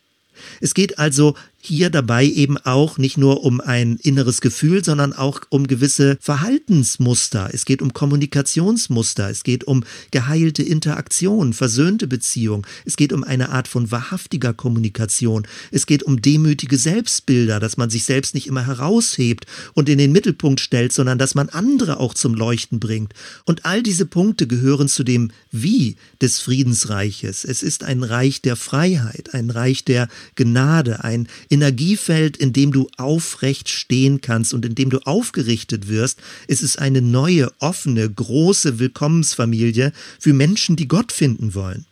Es 0.61 0.73
geht 0.73 0.99
also 0.99 1.35
hier 1.61 1.89
dabei 1.89 2.25
eben 2.25 2.57
auch 2.57 2.97
nicht 2.97 3.17
nur 3.17 3.43
um 3.43 3.59
ein 3.59 3.97
inneres 3.97 4.41
Gefühl, 4.41 4.83
sondern 4.83 5.13
auch 5.13 5.41
um 5.49 5.67
gewisse 5.67 6.17
Verhaltensmuster. 6.21 7.49
Es 7.53 7.65
geht 7.65 7.81
um 7.81 7.93
Kommunikationsmuster. 7.93 9.29
Es 9.29 9.43
geht 9.43 9.65
um 9.65 9.83
geheilte 10.11 10.63
Interaktion, 10.63 11.53
versöhnte 11.53 12.07
Beziehung. 12.07 12.65
Es 12.85 12.95
geht 12.95 13.11
um 13.11 13.23
eine 13.23 13.49
Art 13.49 13.67
von 13.67 13.91
wahrhaftiger 13.91 14.53
Kommunikation. 14.53 15.45
Es 15.71 15.85
geht 15.85 16.03
um 16.03 16.21
demütige 16.21 16.77
Selbstbilder, 16.77 17.59
dass 17.59 17.77
man 17.77 17.89
sich 17.89 18.05
selbst 18.05 18.33
nicht 18.35 18.47
immer 18.47 18.65
heraushebt 18.65 19.45
und 19.73 19.89
in 19.89 19.97
den 19.97 20.11
Mittelpunkt 20.11 20.61
stellt, 20.61 20.93
sondern 20.93 21.17
dass 21.17 21.35
man 21.35 21.49
andere 21.49 21.99
auch 21.99 22.13
zum 22.13 22.33
Leuchten 22.35 22.79
bringt. 22.79 23.13
Und 23.45 23.65
all 23.65 23.83
diese 23.83 24.05
Punkte 24.05 24.47
gehören 24.47 24.87
zu 24.87 25.03
dem 25.03 25.31
Wie 25.51 25.97
des 26.21 26.39
Friedensreiches. 26.39 27.43
Es 27.43 27.63
ist 27.63 27.83
ein 27.83 28.03
Reich 28.03 28.41
der 28.41 28.55
Freiheit, 28.55 29.33
ein 29.33 29.49
Reich 29.49 29.83
der 29.83 30.07
Gnade, 30.35 31.03
ein 31.03 31.27
Energiefeld, 31.49 32.37
in 32.37 32.53
dem 32.53 32.71
du 32.71 32.89
aufrecht 32.97 33.69
stehen 33.69 34.21
kannst 34.21 34.53
und 34.53 34.65
in 34.65 34.75
dem 34.75 34.89
du 34.89 34.99
aufgerichtet 34.99 35.87
wirst, 35.87 36.19
ist 36.47 36.63
es 36.63 36.77
eine 36.77 37.01
neue, 37.01 37.51
offene, 37.59 38.09
große 38.09 38.79
Willkommensfamilie 38.79 39.91
für 40.19 40.33
Menschen, 40.33 40.75
die 40.75 40.87
Gott 40.87 41.11
finden 41.11 41.55
wollen. 41.55 41.85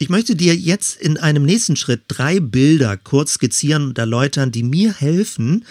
Ich 0.00 0.10
möchte 0.10 0.36
dir 0.36 0.54
jetzt 0.54 1.00
in 1.00 1.16
einem 1.16 1.42
nächsten 1.42 1.74
Schritt 1.74 2.02
drei 2.06 2.38
Bilder 2.38 2.96
kurz 2.96 3.34
skizzieren 3.34 3.82
und 3.82 3.98
erläutern, 3.98 4.52
die 4.52 4.62
mir 4.62 4.94
helfen, 4.94 5.64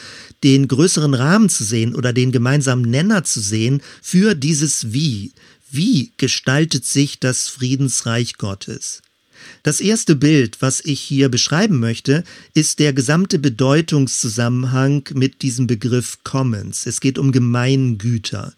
den 0.43 0.67
größeren 0.67 1.13
Rahmen 1.13 1.47
zu 1.47 1.63
sehen 1.63 1.95
oder 1.95 2.11
den 2.11 2.33
gemeinsamen 2.33 2.89
Nenner 2.89 3.23
zu 3.23 3.39
sehen 3.39 3.81
für 4.01 4.35
dieses 4.35 4.91
Wie. 4.91 5.31
Wie 5.71 6.11
gestaltet 6.17 6.83
sich 6.83 7.21
das 7.21 7.47
Friedensreich 7.47 8.33
Gottes? 8.37 9.01
Das 9.63 9.79
erste 9.79 10.15
Bild, 10.15 10.57
was 10.61 10.81
ich 10.83 10.99
hier 10.99 11.29
beschreiben 11.29 11.79
möchte, 11.79 12.23
ist 12.53 12.79
der 12.79 12.93
gesamte 12.93 13.39
Bedeutungszusammenhang 13.39 15.03
mit 15.13 15.41
diesem 15.41 15.67
Begriff 15.67 16.19
Commons. 16.23 16.85
Es 16.85 17.01
geht 17.01 17.17
um 17.17 17.31
Gemeingüter. 17.31 18.53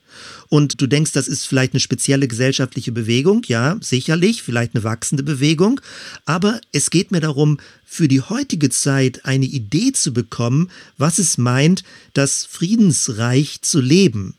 Und 0.49 0.81
du 0.81 0.87
denkst, 0.87 1.11
das 1.11 1.27
ist 1.27 1.45
vielleicht 1.45 1.73
eine 1.73 1.79
spezielle 1.79 2.27
gesellschaftliche 2.27 2.91
Bewegung, 2.91 3.43
ja, 3.47 3.77
sicherlich, 3.81 4.41
vielleicht 4.43 4.75
eine 4.75 4.83
wachsende 4.83 5.23
Bewegung, 5.23 5.79
aber 6.25 6.59
es 6.71 6.89
geht 6.89 7.11
mir 7.11 7.21
darum, 7.21 7.59
für 7.85 8.07
die 8.07 8.21
heutige 8.21 8.69
Zeit 8.69 9.25
eine 9.25 9.45
Idee 9.45 9.91
zu 9.93 10.13
bekommen, 10.13 10.69
was 10.97 11.19
es 11.19 11.37
meint, 11.37 11.83
das 12.13 12.45
Friedensreich 12.45 13.61
zu 13.61 13.79
leben. 13.79 14.35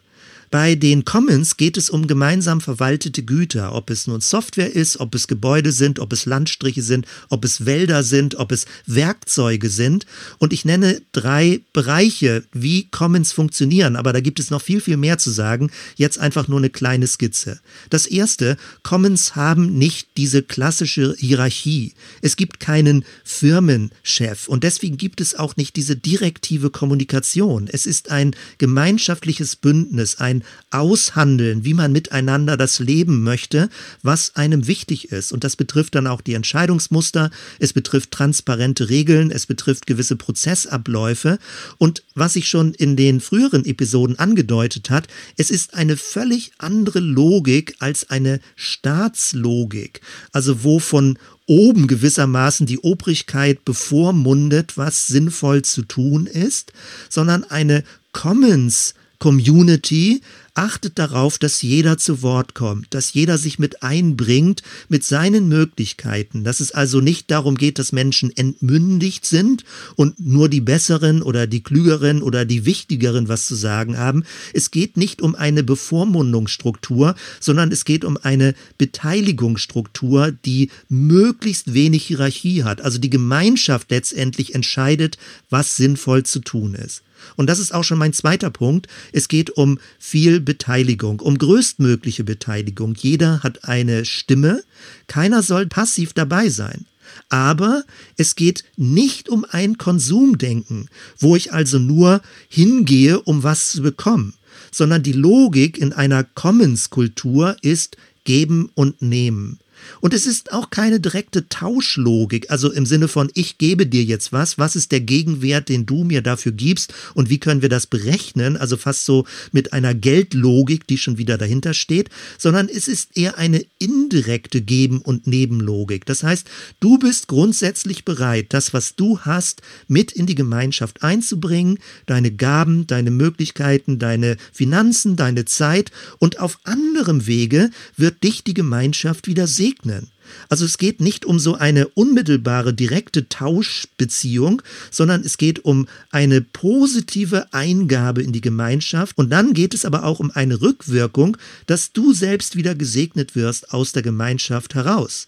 Bei 0.51 0.75
den 0.75 1.05
Commons 1.05 1.57
geht 1.57 1.77
es 1.77 1.91
um 1.91 2.09
gemeinsam 2.09 2.61
verwaltete 2.61 3.23
Güter, 3.23 3.73
ob 3.73 3.89
es 3.89 4.09
nun 4.09 4.21
Software 4.21 4.75
ist, 4.75 4.99
ob 4.99 5.15
es 5.15 5.29
Gebäude 5.29 5.71
sind, 5.71 6.01
ob 6.01 6.13
es 6.13 6.27
Landstriche 6.27 6.83
sind, 6.83 7.07
ob 7.29 7.45
es 7.45 7.67
Wälder 7.67 8.03
sind, 8.03 8.35
ob 8.35 8.51
es 8.51 8.67
Werkzeuge 8.85 9.71
sind. 9.71 10.07
Und 10.39 10.53
ich 10.53 10.65
nenne 10.65 11.03
drei 11.13 11.61
Bereiche, 11.73 12.43
wie 12.53 12.89
Commons 12.91 13.31
funktionieren, 13.31 13.95
aber 13.95 14.13
da 14.13 14.19
gibt 14.19 14.41
es 14.41 14.51
noch 14.51 14.61
viel, 14.61 14.81
viel 14.81 14.97
mehr 14.97 15.19
zu 15.19 15.31
sagen. 15.31 15.71
Jetzt 15.95 16.19
einfach 16.19 16.49
nur 16.49 16.59
eine 16.59 16.71
kleine 16.71 17.07
Skizze. 17.07 17.61
Das 17.89 18.07
erste, 18.07 18.57
Commons 18.83 19.37
haben 19.37 19.79
nicht 19.79 20.09
diese 20.17 20.43
klassische 20.43 21.15
Hierarchie. 21.17 21.95
Es 22.23 22.35
gibt 22.35 22.59
keinen 22.59 23.05
Firmenchef 23.23 24.49
und 24.49 24.65
deswegen 24.65 24.97
gibt 24.97 25.21
es 25.21 25.37
auch 25.37 25.57
nicht 25.57 25.77
diese 25.77 25.95
direktive 25.95 26.71
Kommunikation. 26.71 27.69
Es 27.71 27.87
ist 27.87 28.11
ein 28.11 28.35
gemeinschaftliches 28.59 29.55
Bündnis, 29.55 30.17
ein 30.17 30.40
Aushandeln, 30.71 31.65
wie 31.65 31.75
man 31.75 31.93
miteinander 31.93 32.57
das 32.57 32.79
Leben 32.79 33.23
möchte, 33.23 33.69
was 34.03 34.37
einem 34.37 34.67
wichtig 34.67 35.13
ist. 35.13 35.33
Und 35.33 35.45
das 35.45 35.57
betrifft 35.57 35.95
dann 35.95 36.07
auch 36.07 36.21
die 36.21 36.35
Entscheidungsmuster, 36.35 37.31
es 37.59 37.73
betrifft 37.73 38.11
transparente 38.11 38.89
Regeln, 38.89 39.31
es 39.31 39.47
betrifft 39.47 39.87
gewisse 39.87 40.17
Prozessabläufe. 40.17 41.39
Und 41.79 42.03
was 42.15 42.35
sich 42.35 42.49
schon 42.49 42.75
in 42.75 42.97
den 42.97 43.21
früheren 43.21 43.65
Episoden 43.65 44.19
angedeutet 44.19 44.91
hat, 44.91 45.09
es 45.37 45.51
ist 45.51 45.75
eine 45.75 45.97
völlig 45.97 46.53
andere 46.59 47.01
Logik 47.01 47.75
als 47.79 48.11
eine 48.11 48.41
Staatslogik. 48.57 50.01
Also 50.33 50.63
wo 50.63 50.79
von 50.79 51.19
oben 51.51 51.89
gewissermaßen 51.89 52.65
die 52.67 52.79
Obrigkeit 52.79 53.65
bevormundet, 53.65 54.77
was 54.79 55.09
sinnvoll 55.09 55.63
zu 55.63 55.83
tun 55.83 56.27
ist, 56.27 56.73
sondern 57.09 57.43
eine 57.43 57.83
Commons 58.13 58.95
Community 59.21 60.23
achtet 60.55 60.99
darauf, 60.99 61.39
dass 61.39 61.63
jeder 61.63 61.99
zu 61.99 62.23
Wort 62.23 62.55
kommt, 62.55 62.93
dass 62.95 63.13
jeder 63.13 63.39
sich 63.39 63.59
mit 63.59 63.83
einbringt 63.83 64.63
mit 64.89 65.05
seinen 65.05 65.49
Möglichkeiten, 65.49 66.45
dass 66.45 66.61
es 66.61 66.73
also 66.73 67.01
nicht 67.01 67.31
darum 67.31 67.57
geht, 67.57 67.79
dass 67.79 67.93
Menschen 67.93 68.37
entmündigt 68.37 69.27
sind 69.27 69.65
und 69.97 70.19
nur 70.21 70.49
die 70.49 70.61
Besseren 70.61 71.23
oder 71.23 71.47
die 71.47 71.63
Klügeren 71.63 72.23
oder 72.23 72.45
die 72.45 72.65
Wichtigeren 72.65 73.29
was 73.29 73.47
zu 73.47 73.55
sagen 73.55 73.99
haben. 73.99 74.25
Es 74.53 74.71
geht 74.71 74.97
nicht 74.97 75.23
um 75.23 75.35
eine 75.35 75.63
Bevormundungsstruktur, 75.63 77.15
sondern 77.39 77.73
es 77.73 77.85
geht 77.85 78.05
um 78.05 78.17
eine 78.17 78.55
Beteiligungsstruktur, 78.79 80.33
die 80.33 80.71
möglichst 80.89 81.75
wenig 81.75 82.05
Hierarchie 82.05 82.65
hat. 82.65 82.81
Also 82.81 82.99
die 82.99 83.11
Gemeinschaft 83.11 83.91
letztendlich 83.91 84.55
entscheidet, 84.55 85.19
was 85.49 85.77
sinnvoll 85.77 86.25
zu 86.25 86.41
tun 86.41 86.75
ist. 86.75 87.03
Und 87.37 87.49
das 87.49 87.59
ist 87.59 87.73
auch 87.73 87.85
schon 87.85 87.99
mein 87.99 88.13
zweiter 88.13 88.51
Punkt. 88.51 88.87
Es 89.13 89.29
geht 89.29 89.51
um 89.51 89.79
viel 89.99 90.40
Beteiligung, 90.41 91.21
um 91.21 91.39
größtmögliche 91.39 92.25
Beteiligung. 92.25 92.95
Jeder 92.97 93.43
hat 93.43 93.65
eine 93.65 94.05
Stimme. 94.05 94.63
Keiner 95.07 95.43
soll 95.43 95.67
passiv 95.67 96.13
dabei 96.13 96.49
sein. 96.49 96.87
Aber 97.29 97.85
es 98.17 98.35
geht 98.37 98.65
nicht 98.77 99.29
um 99.29 99.45
ein 99.51 99.79
Konsumdenken, 99.79 100.89
wo 101.19 101.37
ich 101.37 101.53
also 101.53 101.79
nur 101.79 102.23
hingehe, 102.49 103.21
um 103.21 103.43
was 103.43 103.73
zu 103.73 103.83
bekommen, 103.83 104.35
sondern 104.71 105.03
die 105.03 105.13
Logik 105.13 105.79
in 105.79 105.93
einer 105.93 106.25
Commons-Kultur 106.25 107.57
ist 107.63 107.97
geben 108.25 108.71
und 108.75 109.03
nehmen. 109.03 109.59
Und 110.01 110.15
es 110.15 110.27
ist 110.27 110.53
auch 110.53 110.71
keine 110.71 111.01
direkte 111.01 111.49
Tauschlogik, 111.49 112.51
also 112.51 112.71
im 112.71 112.87
Sinne 112.87 113.09
von, 113.09 113.31
ich 113.35 113.59
gebe 113.59 113.87
dir 113.87 114.05
jetzt 114.05 114.33
was, 114.33 114.59
was 114.59 114.77
ist 114.77 114.93
der 114.93 115.01
Gegenwert, 115.01 115.69
den 115.69 115.87
du 115.87 116.05
mir 116.05 116.23
dafür 116.23 116.53
gibst 116.53 116.93
und 117.15 117.31
wie 117.31 117.39
können 117.39 117.63
wir 117.63 117.69
das 117.69 117.87
berechnen, 117.87 118.57
also 118.57 118.77
fast 118.77 119.05
so 119.05 119.27
mit 119.53 119.73
einer 119.73 119.95
Geldlogik, 119.95 120.87
die 120.87 120.99
schon 120.99 121.19
wieder 121.19 121.39
dahinter 121.39 121.75
steht, 121.75 122.11
sondern 122.39 122.69
es 122.69 122.89
ist 122.89 123.17
eher 123.17 123.39
eine 123.39 123.65
indirekte 123.79 124.61
Geben- 124.61 125.01
und 125.01 125.27
Nebenlogik. 125.27 126.07
Das 126.07 126.23
heißt, 126.23 126.49
du 126.81 126.99
bist 126.99 127.29
grundsätzlich 127.29 128.05
bereit, 128.05 128.47
das, 128.51 128.73
was 128.75 128.97
du 128.97 129.21
hast, 129.21 129.63
mit 129.89 130.13
in 130.13 130.27
die 130.27 130.35
Gemeinschaft 130.35 131.03
einzubringen, 131.03 131.79
deine 132.07 132.31
Gaben, 132.31 132.87
deine 132.87 133.11
Möglichkeiten, 133.11 133.99
deine 133.99 134.37
Finanzen, 134.53 135.17
deine 135.17 135.45
Zeit 135.45 135.91
und 136.19 136.39
auf 136.39 136.59
anderem 136.65 137.27
Wege 137.27 137.71
wird 137.97 138.23
dich 138.23 138.45
die 138.45 138.55
Gemeinschaft 138.55 139.27
wieder 139.27 139.47
segnen 139.47 139.70
begegnen. 139.71 140.09
Also 140.49 140.65
es 140.65 140.79
geht 140.79 141.01
nicht 141.01 141.25
um 141.25 141.39
so 141.39 141.55
eine 141.55 141.89
unmittelbare, 141.89 142.73
direkte 142.73 143.29
Tauschbeziehung, 143.29 144.63
sondern 144.91 145.23
es 145.23 145.39
geht 145.39 145.65
um 145.65 145.89
eine 146.11 146.41
positive 146.41 147.53
Eingabe 147.53 148.23
in 148.23 148.33
die 148.33 148.41
Gemeinschaft. 148.41 149.19
Und 149.19 149.31
dann 149.31 149.55
geht 149.55 149.75
es 149.75 149.85
aber 149.85 150.05
auch 150.05 150.21
um 150.21 150.31
eine 150.31 150.61
Rückwirkung, 150.61 151.37
dass 151.67 151.93
du 151.93 152.13
selbst 152.13 152.57
wieder 152.57 152.75
gesegnet 152.75 153.35
wirst 153.35 153.73
aus 153.73 153.93
der 153.93 154.03
Gemeinschaft 154.03 154.75
heraus. 154.75 155.27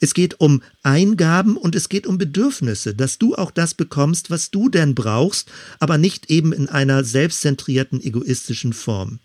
Es 0.00 0.12
geht 0.12 0.40
um 0.40 0.62
Eingaben 0.82 1.56
und 1.56 1.76
es 1.76 1.88
geht 1.88 2.08
um 2.08 2.18
Bedürfnisse, 2.18 2.94
dass 2.94 3.18
du 3.18 3.36
auch 3.36 3.52
das 3.52 3.74
bekommst, 3.74 4.30
was 4.30 4.50
du 4.50 4.68
denn 4.68 4.96
brauchst, 4.96 5.50
aber 5.78 5.98
nicht 5.98 6.30
eben 6.30 6.52
in 6.52 6.68
einer 6.68 7.04
selbstzentrierten, 7.04 8.02
egoistischen 8.02 8.72
Form. 8.72 9.20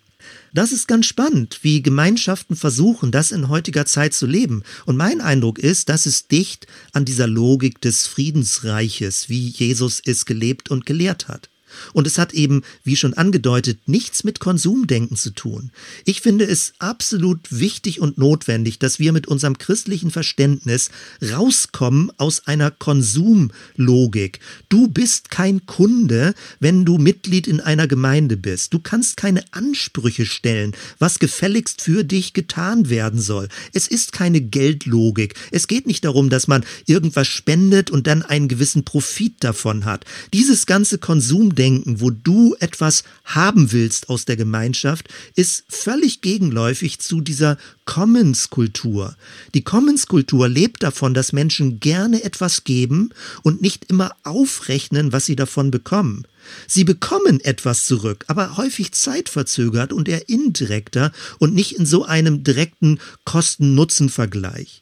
Das 0.54 0.72
ist 0.72 0.88
ganz 0.88 1.06
spannend, 1.06 1.60
wie 1.62 1.84
Gemeinschaften 1.84 2.56
versuchen, 2.56 3.12
das 3.12 3.32
in 3.32 3.50
heutiger 3.50 3.86
Zeit 3.86 4.14
zu 4.14 4.26
leben. 4.26 4.64
Und 4.86 4.98
mein 4.98 5.22
Eindruck 5.22 5.60
ist, 5.60 5.90
dass 5.90 6.06
es 6.06 6.28
dicht 6.28 6.68
an 6.94 7.06
dieser 7.06 7.28
Logik 7.28 7.82
des 7.82 8.08
Friedensreiches, 8.08 9.30
wie 9.30 9.50
Jesus 9.50 10.02
es 10.06 10.26
gelebt 10.26 10.72
und 10.72 10.86
gelehrt 10.86 11.28
hat. 11.28 11.50
Und 11.94 12.08
es 12.08 12.18
hat 12.18 12.34
eben, 12.34 12.62
wie 12.84 12.96
schon 12.96 13.14
angedeutet, 13.14 13.80
nichts 13.88 14.24
mit 14.24 14.40
Konsumdenken 14.40 15.18
zu 15.18 15.32
tun. 15.32 15.72
Ich 16.06 16.22
finde 16.22 16.46
es 16.46 16.74
absolut 16.80 17.40
wichtig 17.50 18.00
und 18.00 18.18
notwendig, 18.18 18.80
dass 18.80 19.00
wir 19.00 19.12
mit 19.12 19.28
unserem 19.28 19.58
christlichen 19.58 20.12
Verständnis 20.12 20.90
rauskommen 21.22 22.12
aus 22.18 22.48
einer 22.48 22.72
Konsumlogik. 22.72 24.40
Du 24.70 24.88
bist 24.88 25.30
kein 25.30 25.66
Kunde, 25.66 26.34
wenn 26.60 26.86
du 26.86 26.98
Mitglied 26.98 27.48
in 27.48 27.60
einer 27.60 27.88
Gemeinde 27.88 28.38
bist. 28.38 28.74
Du 28.74 28.80
kannst 28.80 29.18
keine 29.18 29.44
Ansprüche 29.52 30.26
stellen, 30.26 30.74
was 31.00 31.20
gefälligst 31.20 31.82
für 31.82 32.04
dich 32.04 32.34
getan 32.34 32.90
werden 32.90 33.20
soll. 33.20 33.50
Es 33.74 33.88
ist 33.88 34.12
keine 34.12 34.42
Geldlogik. 34.42 35.36
Es 35.52 35.68
geht 35.68 35.88
nicht 35.88 36.06
darum, 36.06 36.30
dass 36.30 36.48
man 36.48 36.66
irgendwas 36.86 37.28
spendet 37.28 37.92
und 37.92 38.08
dann 38.08 38.24
einen 38.24 38.48
gewissen 38.48 38.84
Profit 38.86 39.44
davon 39.44 39.86
hat. 39.86 40.06
Dieses 40.34 40.66
ganze 40.66 40.98
Konsumdenken 40.98 41.57
Denken, 41.58 42.02
wo 42.02 42.10
du 42.10 42.56
etwas 42.60 43.04
haben 43.26 43.72
willst 43.72 44.10
aus 44.10 44.26
der 44.26 44.38
Gemeinschaft, 44.38 45.10
ist 45.36 45.64
völlig 45.70 46.22
gegenläufig 46.22 47.00
zu 47.00 47.22
dieser 47.22 47.58
Commons-Kultur. 47.86 49.16
Die 49.54 49.64
Commons-Kultur 49.64 50.48
lebt 50.48 50.84
davon, 50.84 51.14
dass 51.14 51.34
Menschen 51.34 51.80
gerne 51.80 52.24
etwas 52.24 52.64
geben 52.64 53.10
und 53.44 53.62
nicht 53.62 53.86
immer 53.86 54.12
aufrechnen, 54.24 55.12
was 55.12 55.26
sie 55.26 55.36
davon 55.36 55.72
bekommen. 55.72 56.26
Sie 56.68 56.84
bekommen 56.84 57.40
etwas 57.42 57.86
zurück, 57.86 58.24
aber 58.28 58.58
häufig 58.58 58.92
zeitverzögert 58.94 59.92
und 59.94 60.08
eher 60.08 60.30
indirekter 60.30 61.12
und 61.40 61.54
nicht 61.54 61.74
in 61.74 61.86
so 61.86 62.06
einem 62.06 62.44
direkten 62.44 63.00
Kosten-Nutzen-Vergleich. 63.26 64.82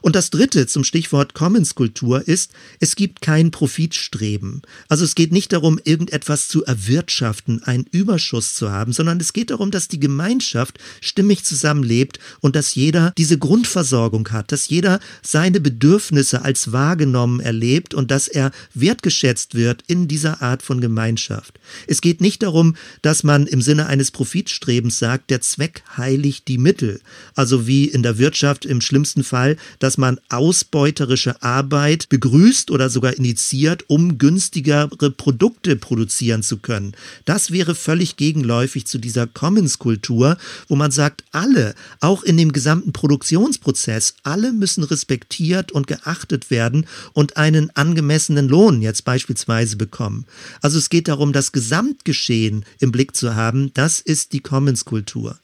Und 0.00 0.16
das 0.16 0.30
dritte 0.30 0.66
zum 0.66 0.84
Stichwort 0.84 1.34
Commons-Kultur 1.34 2.26
ist, 2.26 2.52
es 2.80 2.96
gibt 2.96 3.20
kein 3.20 3.50
Profitstreben. 3.50 4.62
Also 4.88 5.04
es 5.04 5.14
geht 5.14 5.32
nicht 5.32 5.52
darum, 5.52 5.78
irgendetwas 5.82 6.48
zu 6.48 6.64
erwirtschaften, 6.64 7.62
einen 7.64 7.84
Überschuss 7.90 8.54
zu 8.54 8.70
haben, 8.70 8.92
sondern 8.92 9.20
es 9.20 9.32
geht 9.32 9.50
darum, 9.50 9.70
dass 9.70 9.88
die 9.88 10.00
Gemeinschaft 10.00 10.78
stimmig 11.00 11.44
zusammenlebt 11.44 12.18
und 12.40 12.56
dass 12.56 12.74
jeder 12.74 13.12
diese 13.16 13.38
Grundversorgung 13.38 14.28
hat, 14.30 14.52
dass 14.52 14.68
jeder 14.68 15.00
seine 15.22 15.60
Bedürfnisse 15.60 16.42
als 16.42 16.72
wahrgenommen 16.72 17.40
erlebt 17.40 17.94
und 17.94 18.10
dass 18.10 18.28
er 18.28 18.50
wertgeschätzt 18.74 19.54
wird 19.54 19.82
in 19.86 20.08
dieser 20.08 20.42
Art 20.42 20.62
von 20.62 20.80
Gemeinschaft. 20.80 21.58
Es 21.86 22.00
geht 22.00 22.20
nicht 22.20 22.42
darum, 22.42 22.76
dass 23.02 23.22
man 23.22 23.46
im 23.46 23.62
Sinne 23.62 23.86
eines 23.86 24.10
Profitstrebens 24.10 24.98
sagt, 24.98 25.30
der 25.30 25.40
Zweck 25.40 25.82
heiligt 25.96 26.48
die 26.48 26.58
Mittel. 26.58 27.00
Also 27.34 27.66
wie 27.66 27.86
in 27.86 28.02
der 28.02 28.18
Wirtschaft 28.18 28.64
im 28.64 28.80
schlimmsten 28.80 29.24
Fall 29.24 29.56
dass 29.78 29.98
man 29.98 30.20
ausbeuterische 30.28 31.42
Arbeit 31.42 32.08
begrüßt 32.08 32.70
oder 32.70 32.90
sogar 32.90 33.14
initiiert, 33.14 33.84
um 33.88 34.18
günstigere 34.18 35.10
Produkte 35.10 35.76
produzieren 35.76 36.42
zu 36.42 36.58
können. 36.58 36.94
Das 37.24 37.50
wäre 37.50 37.74
völlig 37.74 38.16
gegenläufig 38.16 38.86
zu 38.86 38.98
dieser 38.98 39.26
Commons-Kultur, 39.26 40.36
wo 40.68 40.76
man 40.76 40.90
sagt, 40.90 41.24
alle, 41.32 41.74
auch 42.00 42.22
in 42.22 42.36
dem 42.36 42.52
gesamten 42.52 42.92
Produktionsprozess, 42.92 44.14
alle 44.22 44.52
müssen 44.52 44.84
respektiert 44.84 45.72
und 45.72 45.86
geachtet 45.86 46.50
werden 46.50 46.86
und 47.12 47.36
einen 47.36 47.70
angemessenen 47.76 48.48
Lohn 48.48 48.82
jetzt 48.82 49.04
beispielsweise 49.04 49.76
bekommen. 49.76 50.26
Also 50.60 50.78
es 50.78 50.90
geht 50.90 51.08
darum, 51.08 51.32
das 51.32 51.52
Gesamtgeschehen 51.52 52.64
im 52.78 52.92
Blick 52.92 53.16
zu 53.16 53.34
haben. 53.34 53.72
Das 53.74 54.00
ist 54.00 54.32
die 54.32 54.40
Commons-Kultur. 54.40 55.38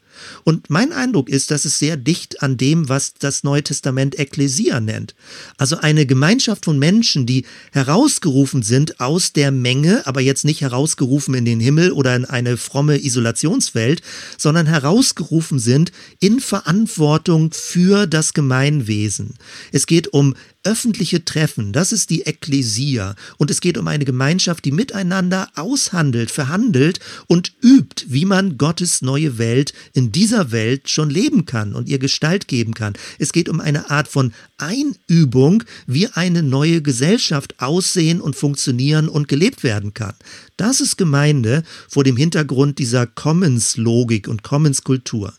Und 0.44 0.70
mein 0.70 0.92
Eindruck 0.92 1.28
ist, 1.28 1.50
dass 1.50 1.64
es 1.64 1.78
sehr 1.78 1.96
dicht 1.96 2.42
an 2.42 2.56
dem, 2.56 2.88
was 2.88 3.14
das 3.14 3.44
Neue 3.44 3.62
Testament 3.62 4.18
Ekklesia 4.18 4.80
nennt. 4.80 5.14
Also 5.56 5.78
eine 5.78 6.06
Gemeinschaft 6.06 6.64
von 6.64 6.78
Menschen, 6.78 7.26
die 7.26 7.44
herausgerufen 7.72 8.62
sind 8.62 9.00
aus 9.00 9.32
der 9.32 9.50
Menge, 9.50 10.06
aber 10.06 10.20
jetzt 10.20 10.44
nicht 10.44 10.60
herausgerufen 10.60 11.34
in 11.34 11.44
den 11.44 11.60
Himmel 11.60 11.92
oder 11.92 12.14
in 12.16 12.24
eine 12.24 12.56
fromme 12.56 13.02
Isolationswelt, 13.02 14.02
sondern 14.36 14.66
herausgerufen 14.66 15.58
sind 15.58 15.92
in 16.20 16.40
Verantwortung 16.40 17.52
für 17.52 18.06
das 18.06 18.34
Gemeinwesen. 18.34 19.34
Es 19.72 19.86
geht 19.86 20.12
um 20.12 20.34
öffentliche 20.64 21.24
Treffen, 21.24 21.72
das 21.72 21.92
ist 21.92 22.10
die 22.10 22.22
Ekklesia. 22.22 23.14
Und 23.36 23.50
es 23.50 23.60
geht 23.60 23.78
um 23.78 23.86
eine 23.88 24.04
Gemeinschaft, 24.04 24.64
die 24.64 24.72
miteinander 24.72 25.48
aushandelt, 25.54 26.30
verhandelt 26.30 27.00
und 27.26 27.52
übt, 27.62 28.06
wie 28.08 28.24
man 28.24 28.58
Gottes 28.58 29.00
neue 29.00 29.38
Welt 29.38 29.72
in 29.92 30.12
dieser 30.12 30.50
Welt 30.50 30.90
schon 30.90 31.10
leben 31.10 31.46
kann 31.46 31.74
und 31.74 31.88
ihr 31.88 31.98
Gestalt 31.98 32.48
geben 32.48 32.74
kann. 32.74 32.94
Es 33.18 33.32
geht 33.32 33.48
um 33.48 33.60
eine 33.60 33.90
Art 33.90 34.08
von 34.08 34.32
Einübung, 34.58 35.62
wie 35.86 36.08
eine 36.08 36.42
neue 36.42 36.82
Gesellschaft 36.82 37.60
aussehen 37.60 38.20
und 38.20 38.36
funktionieren 38.36 39.08
und 39.08 39.28
gelebt 39.28 39.62
werden 39.62 39.94
kann. 39.94 40.14
Das 40.56 40.80
ist 40.80 40.98
Gemeinde 40.98 41.62
vor 41.88 42.04
dem 42.04 42.16
Hintergrund 42.16 42.78
dieser 42.78 43.06
Commons-Logik 43.06 44.28
und 44.28 44.42
Commons-Kultur. 44.42 45.34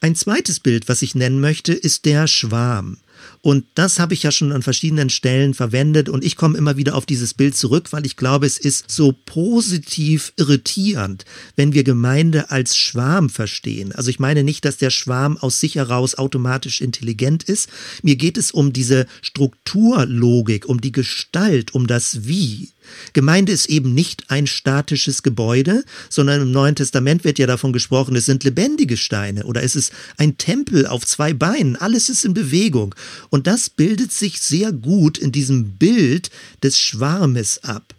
Ein 0.00 0.14
zweites 0.14 0.60
Bild, 0.60 0.88
was 0.88 1.02
ich 1.02 1.14
nennen 1.14 1.40
möchte, 1.40 1.72
ist 1.72 2.04
der 2.04 2.26
Schwarm. 2.26 2.98
Und 3.42 3.64
das 3.74 3.98
habe 3.98 4.14
ich 4.14 4.22
ja 4.22 4.30
schon 4.30 4.52
an 4.52 4.62
verschiedenen 4.62 5.10
Stellen 5.10 5.54
verwendet 5.54 6.08
und 6.08 6.24
ich 6.24 6.36
komme 6.36 6.58
immer 6.58 6.76
wieder 6.76 6.94
auf 6.94 7.06
dieses 7.06 7.34
Bild 7.34 7.56
zurück, 7.56 7.92
weil 7.92 8.06
ich 8.06 8.16
glaube, 8.16 8.46
es 8.46 8.58
ist 8.58 8.90
so 8.90 9.12
positiv 9.12 10.32
irritierend, 10.36 11.24
wenn 11.54 11.72
wir 11.72 11.84
Gemeinde 11.84 12.50
als 12.50 12.76
Schwarm 12.76 13.30
verstehen. 13.30 13.92
Also 13.92 14.10
ich 14.10 14.18
meine 14.18 14.44
nicht, 14.44 14.64
dass 14.64 14.76
der 14.76 14.90
Schwarm 14.90 15.36
aus 15.36 15.60
sich 15.60 15.76
heraus 15.76 16.16
automatisch 16.16 16.80
intelligent 16.80 17.44
ist. 17.44 17.68
Mir 18.02 18.16
geht 18.16 18.36
es 18.36 18.50
um 18.50 18.72
diese 18.72 19.06
Strukturlogik, 19.22 20.66
um 20.66 20.80
die 20.80 20.92
Gestalt, 20.92 21.74
um 21.74 21.86
das 21.86 22.26
Wie. 22.26 22.70
Gemeinde 23.12 23.52
ist 23.52 23.66
eben 23.66 23.94
nicht 23.94 24.30
ein 24.30 24.46
statisches 24.46 25.22
Gebäude, 25.22 25.84
sondern 26.08 26.42
im 26.42 26.50
Neuen 26.50 26.74
Testament 26.74 27.24
wird 27.24 27.38
ja 27.38 27.46
davon 27.46 27.72
gesprochen, 27.72 28.16
es 28.16 28.26
sind 28.26 28.44
lebendige 28.44 28.96
Steine 28.96 29.44
oder 29.44 29.62
es 29.62 29.76
ist 29.76 29.92
ein 30.16 30.38
Tempel 30.38 30.86
auf 30.86 31.04
zwei 31.04 31.32
Beinen, 31.32 31.76
alles 31.76 32.08
ist 32.08 32.24
in 32.24 32.34
Bewegung. 32.34 32.94
Und 33.30 33.46
das 33.46 33.70
bildet 33.70 34.12
sich 34.12 34.40
sehr 34.40 34.72
gut 34.72 35.18
in 35.18 35.32
diesem 35.32 35.76
Bild 35.76 36.30
des 36.62 36.78
Schwarmes 36.78 37.62
ab. 37.64 37.94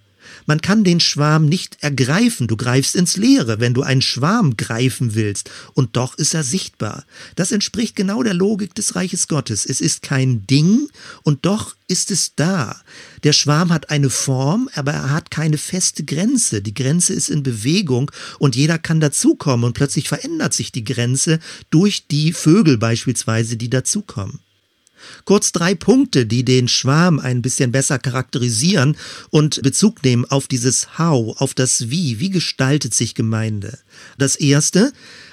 Man 0.45 0.61
kann 0.61 0.83
den 0.83 0.99
Schwarm 0.99 1.45
nicht 1.45 1.77
ergreifen, 1.81 2.47
du 2.47 2.55
greifst 2.55 2.95
ins 2.95 3.17
Leere, 3.17 3.59
wenn 3.59 3.73
du 3.73 3.81
einen 3.81 4.01
Schwarm 4.01 4.55
greifen 4.57 5.15
willst, 5.15 5.49
und 5.73 5.95
doch 5.95 6.17
ist 6.17 6.33
er 6.33 6.43
sichtbar. 6.43 7.05
Das 7.35 7.51
entspricht 7.51 7.95
genau 7.95 8.23
der 8.23 8.33
Logik 8.33 8.73
des 8.75 8.95
Reiches 8.95 9.27
Gottes. 9.27 9.65
Es 9.65 9.81
ist 9.81 10.01
kein 10.01 10.47
Ding, 10.47 10.87
und 11.23 11.45
doch 11.45 11.75
ist 11.87 12.11
es 12.11 12.33
da. 12.35 12.79
Der 13.23 13.33
Schwarm 13.33 13.73
hat 13.73 13.89
eine 13.89 14.09
Form, 14.09 14.69
aber 14.73 14.93
er 14.93 15.09
hat 15.11 15.31
keine 15.31 15.57
feste 15.57 16.03
Grenze. 16.03 16.61
Die 16.61 16.73
Grenze 16.73 17.13
ist 17.13 17.29
in 17.29 17.43
Bewegung 17.43 18.11
und 18.39 18.55
jeder 18.55 18.77
kann 18.77 18.99
dazukommen 18.99 19.65
und 19.65 19.73
plötzlich 19.73 20.07
verändert 20.07 20.53
sich 20.53 20.71
die 20.71 20.83
Grenze 20.83 21.39
durch 21.69 22.07
die 22.07 22.33
Vögel 22.33 22.77
beispielsweise, 22.77 23.57
die 23.57 23.69
dazukommen. 23.69 24.39
Kurz 25.25 25.51
drei 25.51 25.75
Punkte, 25.75 26.25
die 26.25 26.43
den 26.43 26.67
Schwarm 26.67 27.19
ein 27.19 27.41
bisschen 27.41 27.71
besser 27.71 27.99
charakterisieren 27.99 28.97
und 29.29 29.61
Bezug 29.61 30.03
nehmen 30.03 30.25
auf 30.25 30.47
dieses 30.47 30.97
How, 30.97 31.39
auf 31.41 31.53
das 31.53 31.89
Wie. 31.89 32.19
Wie 32.19 32.29
gestaltet 32.29 32.93
sich 32.93 33.15
Gemeinde? 33.15 33.79
Das 34.17 34.35
erste, 34.35 34.91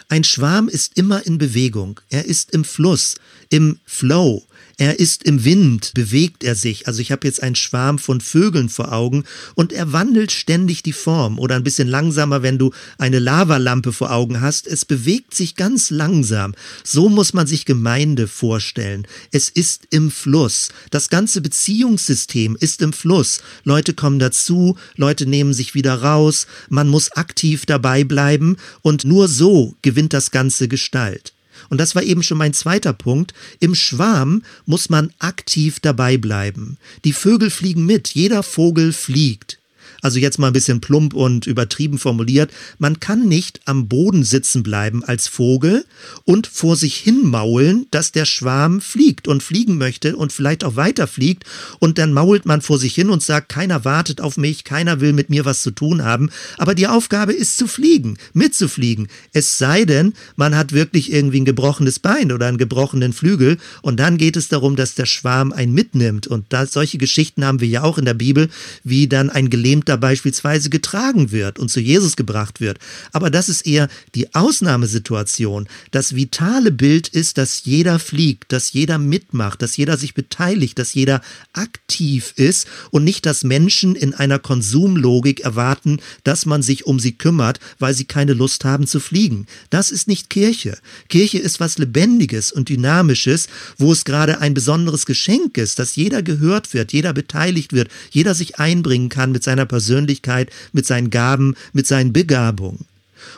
ein 0.08 0.24
Schwarm 0.24 0.68
ist 0.68 0.96
immer 0.96 1.26
in 1.26 1.38
Bewegung. 1.38 2.00
Er 2.10 2.26
ist 2.26 2.50
im 2.52 2.64
Fluss, 2.64 3.16
im 3.54 3.78
Flow. 3.86 4.42
Er 4.78 4.98
ist 4.98 5.22
im 5.22 5.44
Wind, 5.44 5.92
bewegt 5.94 6.42
er 6.42 6.56
sich. 6.56 6.88
Also 6.88 7.00
ich 7.00 7.12
habe 7.12 7.24
jetzt 7.24 7.40
einen 7.40 7.54
Schwarm 7.54 8.00
von 8.00 8.20
Vögeln 8.20 8.68
vor 8.68 8.92
Augen 8.92 9.22
und 9.54 9.72
er 9.72 9.92
wandelt 9.92 10.32
ständig 10.32 10.82
die 10.82 10.92
Form 10.92 11.38
oder 11.38 11.54
ein 11.54 11.62
bisschen 11.62 11.86
langsamer, 11.86 12.42
wenn 12.42 12.58
du 12.58 12.72
eine 12.98 13.20
Lavalampe 13.20 13.92
vor 13.92 14.10
Augen 14.10 14.40
hast. 14.40 14.66
Es 14.66 14.84
bewegt 14.84 15.36
sich 15.36 15.54
ganz 15.54 15.90
langsam. 15.90 16.56
So 16.82 17.08
muss 17.08 17.32
man 17.32 17.46
sich 17.46 17.64
Gemeinde 17.64 18.26
vorstellen. 18.26 19.06
Es 19.30 19.48
ist 19.48 19.86
im 19.90 20.10
Fluss. 20.10 20.70
Das 20.90 21.08
ganze 21.08 21.40
Beziehungssystem 21.40 22.56
ist 22.58 22.82
im 22.82 22.92
Fluss. 22.92 23.40
Leute 23.62 23.94
kommen 23.94 24.18
dazu, 24.18 24.76
Leute 24.96 25.26
nehmen 25.26 25.54
sich 25.54 25.76
wieder 25.76 26.02
raus. 26.02 26.48
Man 26.68 26.88
muss 26.88 27.12
aktiv 27.12 27.66
dabei 27.66 28.02
bleiben 28.02 28.56
und 28.82 29.04
nur 29.04 29.28
so 29.28 29.76
gewinnt 29.82 30.12
das 30.12 30.32
Ganze 30.32 30.66
Gestalt. 30.66 31.33
Und 31.68 31.78
das 31.78 31.94
war 31.94 32.02
eben 32.02 32.22
schon 32.22 32.38
mein 32.38 32.54
zweiter 32.54 32.92
Punkt. 32.92 33.34
Im 33.60 33.74
Schwarm 33.74 34.42
muss 34.66 34.90
man 34.90 35.12
aktiv 35.18 35.80
dabei 35.80 36.16
bleiben. 36.16 36.78
Die 37.04 37.12
Vögel 37.12 37.50
fliegen 37.50 37.86
mit, 37.86 38.08
jeder 38.08 38.42
Vogel 38.42 38.92
fliegt. 38.92 39.58
Also 40.02 40.18
jetzt 40.18 40.38
mal 40.38 40.48
ein 40.48 40.52
bisschen 40.52 40.80
plump 40.80 41.14
und 41.14 41.46
übertrieben 41.46 41.98
formuliert. 41.98 42.50
Man 42.78 43.00
kann 43.00 43.28
nicht 43.28 43.60
am 43.64 43.88
Boden 43.88 44.24
sitzen 44.24 44.62
bleiben 44.62 45.04
als 45.04 45.28
Vogel 45.28 45.84
und 46.24 46.46
vor 46.46 46.76
sich 46.76 46.96
hin 46.96 47.22
maulen, 47.24 47.86
dass 47.90 48.12
der 48.12 48.24
Schwarm 48.24 48.80
fliegt 48.80 49.28
und 49.28 49.42
fliegen 49.42 49.78
möchte 49.78 50.16
und 50.16 50.32
vielleicht 50.32 50.64
auch 50.64 50.76
weiter 50.76 51.06
fliegt. 51.06 51.44
Und 51.78 51.98
dann 51.98 52.12
mault 52.12 52.46
man 52.46 52.60
vor 52.60 52.78
sich 52.78 52.94
hin 52.94 53.10
und 53.10 53.22
sagt, 53.22 53.48
keiner 53.48 53.84
wartet 53.84 54.20
auf 54.20 54.36
mich, 54.36 54.64
keiner 54.64 55.00
will 55.00 55.12
mit 55.12 55.30
mir 55.30 55.44
was 55.44 55.62
zu 55.62 55.70
tun 55.70 56.02
haben. 56.02 56.30
Aber 56.58 56.74
die 56.74 56.86
Aufgabe 56.86 57.32
ist 57.32 57.56
zu 57.56 57.66
fliegen, 57.66 58.18
mitzufliegen. 58.32 59.08
Es 59.32 59.58
sei 59.58 59.84
denn, 59.84 60.14
man 60.36 60.56
hat 60.56 60.72
wirklich 60.72 61.12
irgendwie 61.12 61.40
ein 61.40 61.44
gebrochenes 61.44 61.98
Bein 61.98 62.32
oder 62.32 62.46
einen 62.46 62.58
gebrochenen 62.58 63.12
Flügel. 63.12 63.58
Und 63.82 64.00
dann 64.00 64.16
geht 64.16 64.36
es 64.36 64.48
darum, 64.48 64.76
dass 64.76 64.94
der 64.94 65.06
Schwarm 65.06 65.52
einen 65.52 65.72
mitnimmt. 65.72 66.26
Und 66.26 66.46
da, 66.48 66.66
solche 66.66 66.98
Geschichten 66.98 67.44
haben 67.44 67.60
wir 67.60 67.68
ja 67.68 67.82
auch 67.82 67.98
in 67.98 68.04
der 68.04 68.14
Bibel, 68.14 68.48
wie 68.82 69.08
dann 69.08 69.30
ein 69.30 69.50
gelähmter 69.50 69.73
Priester 69.80 69.96
beispielsweise 69.96 70.70
getragen 70.70 71.30
wird 71.30 71.58
und 71.58 71.70
zu 71.70 71.80
Jesus 71.80 72.16
gebracht 72.16 72.60
wird. 72.60 72.78
Aber 73.12 73.30
das 73.30 73.48
ist 73.48 73.66
eher 73.66 73.88
die 74.14 74.34
Ausnahmesituation. 74.34 75.68
Das 75.90 76.14
vitale 76.14 76.70
Bild 76.70 77.08
ist, 77.08 77.38
dass 77.38 77.64
jeder 77.64 77.98
fliegt, 77.98 78.52
dass 78.52 78.72
jeder 78.72 78.98
mitmacht, 78.98 79.62
dass 79.62 79.76
jeder 79.76 79.96
sich 79.96 80.14
beteiligt, 80.14 80.78
dass 80.78 80.94
jeder 80.94 81.20
aktiv 81.52 82.32
ist 82.36 82.66
und 82.90 83.04
nicht, 83.04 83.26
dass 83.26 83.44
Menschen 83.44 83.94
in 83.94 84.14
einer 84.14 84.38
Konsumlogik 84.38 85.40
erwarten, 85.40 86.00
dass 86.24 86.46
man 86.46 86.62
sich 86.62 86.86
um 86.86 86.98
sie 86.98 87.12
kümmert, 87.12 87.60
weil 87.78 87.94
sie 87.94 88.04
keine 88.04 88.34
Lust 88.34 88.64
haben 88.64 88.86
zu 88.86 89.00
fliegen. 89.00 89.46
Das 89.70 89.90
ist 89.90 90.08
nicht 90.08 90.30
Kirche. 90.30 90.78
Kirche 91.08 91.38
ist 91.38 91.60
was 91.60 91.78
Lebendiges 91.78 92.52
und 92.52 92.68
Dynamisches, 92.68 93.48
wo 93.78 93.92
es 93.92 94.04
gerade 94.04 94.40
ein 94.40 94.54
besonderes 94.54 95.06
Geschenk 95.06 95.56
ist, 95.58 95.78
dass 95.78 95.96
jeder 95.96 96.22
gehört 96.22 96.74
wird, 96.74 96.92
jeder 96.92 97.12
beteiligt 97.12 97.72
wird, 97.72 97.88
jeder 98.10 98.34
sich 98.34 98.58
einbringen 98.58 99.08
kann 99.08 99.32
mit 99.32 99.42
seiner 99.44 99.63
Persönlichkeit 99.66 100.04
Persönlichkeit, 100.24 100.50
mit 100.72 100.86
seinen 100.86 101.10
Gaben, 101.10 101.56
mit 101.72 101.86
seinen 101.86 102.12
Begabungen. 102.12 102.86